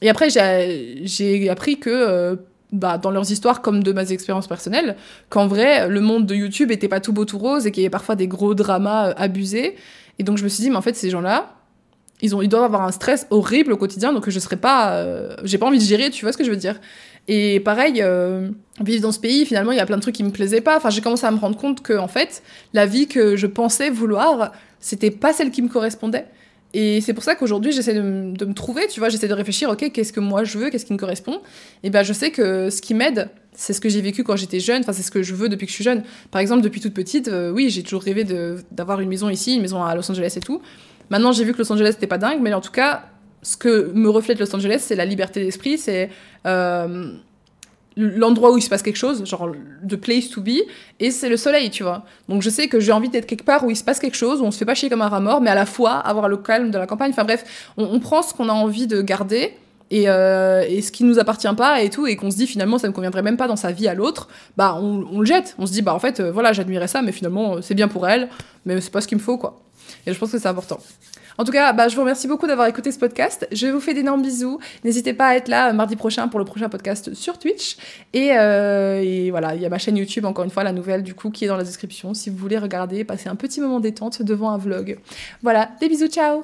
[0.04, 2.38] Et après, j'ai appris que
[2.72, 4.96] bah, dans leurs histoires comme de mes expériences personnelles,
[5.30, 7.86] qu'en vrai, le monde de YouTube était pas tout beau tout rose et qu'il y
[7.86, 9.76] avait parfois des gros dramas euh, abusés.
[10.20, 11.56] Et donc je me suis dit, mais en fait, ces gens-là,
[12.22, 14.94] ils, ont, ils doivent avoir un stress horrible au quotidien, donc je serais pas.
[14.94, 16.80] Euh, j'ai pas envie de gérer, tu vois ce que je veux dire.
[17.28, 18.50] Et pareil, euh,
[18.80, 20.78] vivre dans ce pays, finalement, il y a plein de trucs qui me plaisaient pas.
[20.78, 22.44] Enfin, j'ai commencé à me rendre compte que, en fait,
[22.74, 26.26] la vie que je pensais vouloir, c'était pas celle qui me correspondait.
[26.74, 29.92] Et c'est pour ça qu'aujourd'hui, j'essaie de, me trouver, tu vois, j'essaie de réfléchir, ok,
[29.92, 31.42] qu'est-ce que moi je veux, qu'est-ce qui me correspond.
[31.84, 34.60] Et ben, je sais que ce qui m'aide, c'est ce que j'ai vécu quand j'étais
[34.60, 36.04] jeune, enfin, c'est ce que je veux depuis que je suis jeune.
[36.32, 38.26] Par exemple, depuis toute petite, euh, oui, j'ai toujours rêvé
[38.72, 40.62] d'avoir une maison ici, une maison à Los Angeles et tout.
[41.10, 43.04] Maintenant, j'ai vu que Los Angeles n'était pas dingue, mais en tout cas,
[43.42, 46.10] ce que me reflète Los Angeles, c'est la liberté d'esprit, c'est.
[46.46, 47.14] Euh,
[47.98, 49.52] l'endroit où il se passe quelque chose, genre
[49.88, 50.62] the place to be,
[51.00, 52.06] et c'est le soleil, tu vois.
[52.30, 54.42] Donc je sais que j'ai envie d'être quelque part où il se passe quelque chose,
[54.42, 56.30] où on se fait pas chier comme un rat mort, mais à la fois avoir
[56.30, 57.12] le calme de la campagne.
[57.12, 59.54] Enfin bref, on, prend ce qu'on a envie de garder.
[59.94, 62.78] Et, euh, et, ce qui nous appartient pas et tout, et qu'on se dit finalement
[62.78, 65.54] ça ne conviendrait même pas dans sa vie à l'autre, bah on, le jette.
[65.58, 68.08] On se dit bah en fait euh, voilà j'admirais ça, mais finalement c'est bien pour
[68.08, 68.30] elle,
[68.66, 69.60] mais c'est pas ce qu'il me faut quoi.
[70.08, 70.80] Et je pense que c'est important.
[71.42, 73.48] En tout cas, bah, je vous remercie beaucoup d'avoir écouté ce podcast.
[73.52, 74.60] Je vous fais d'énormes bisous.
[74.84, 77.78] N'hésitez pas à être là euh, mardi prochain pour le prochain podcast sur Twitch.
[78.14, 81.02] Et, euh, et voilà, il y a ma chaîne YouTube, encore une fois, la nouvelle,
[81.02, 82.14] du coup, qui est dans la description.
[82.14, 85.00] Si vous voulez regarder, passer un petit moment détente devant un vlog.
[85.42, 86.44] Voilà, des bisous, ciao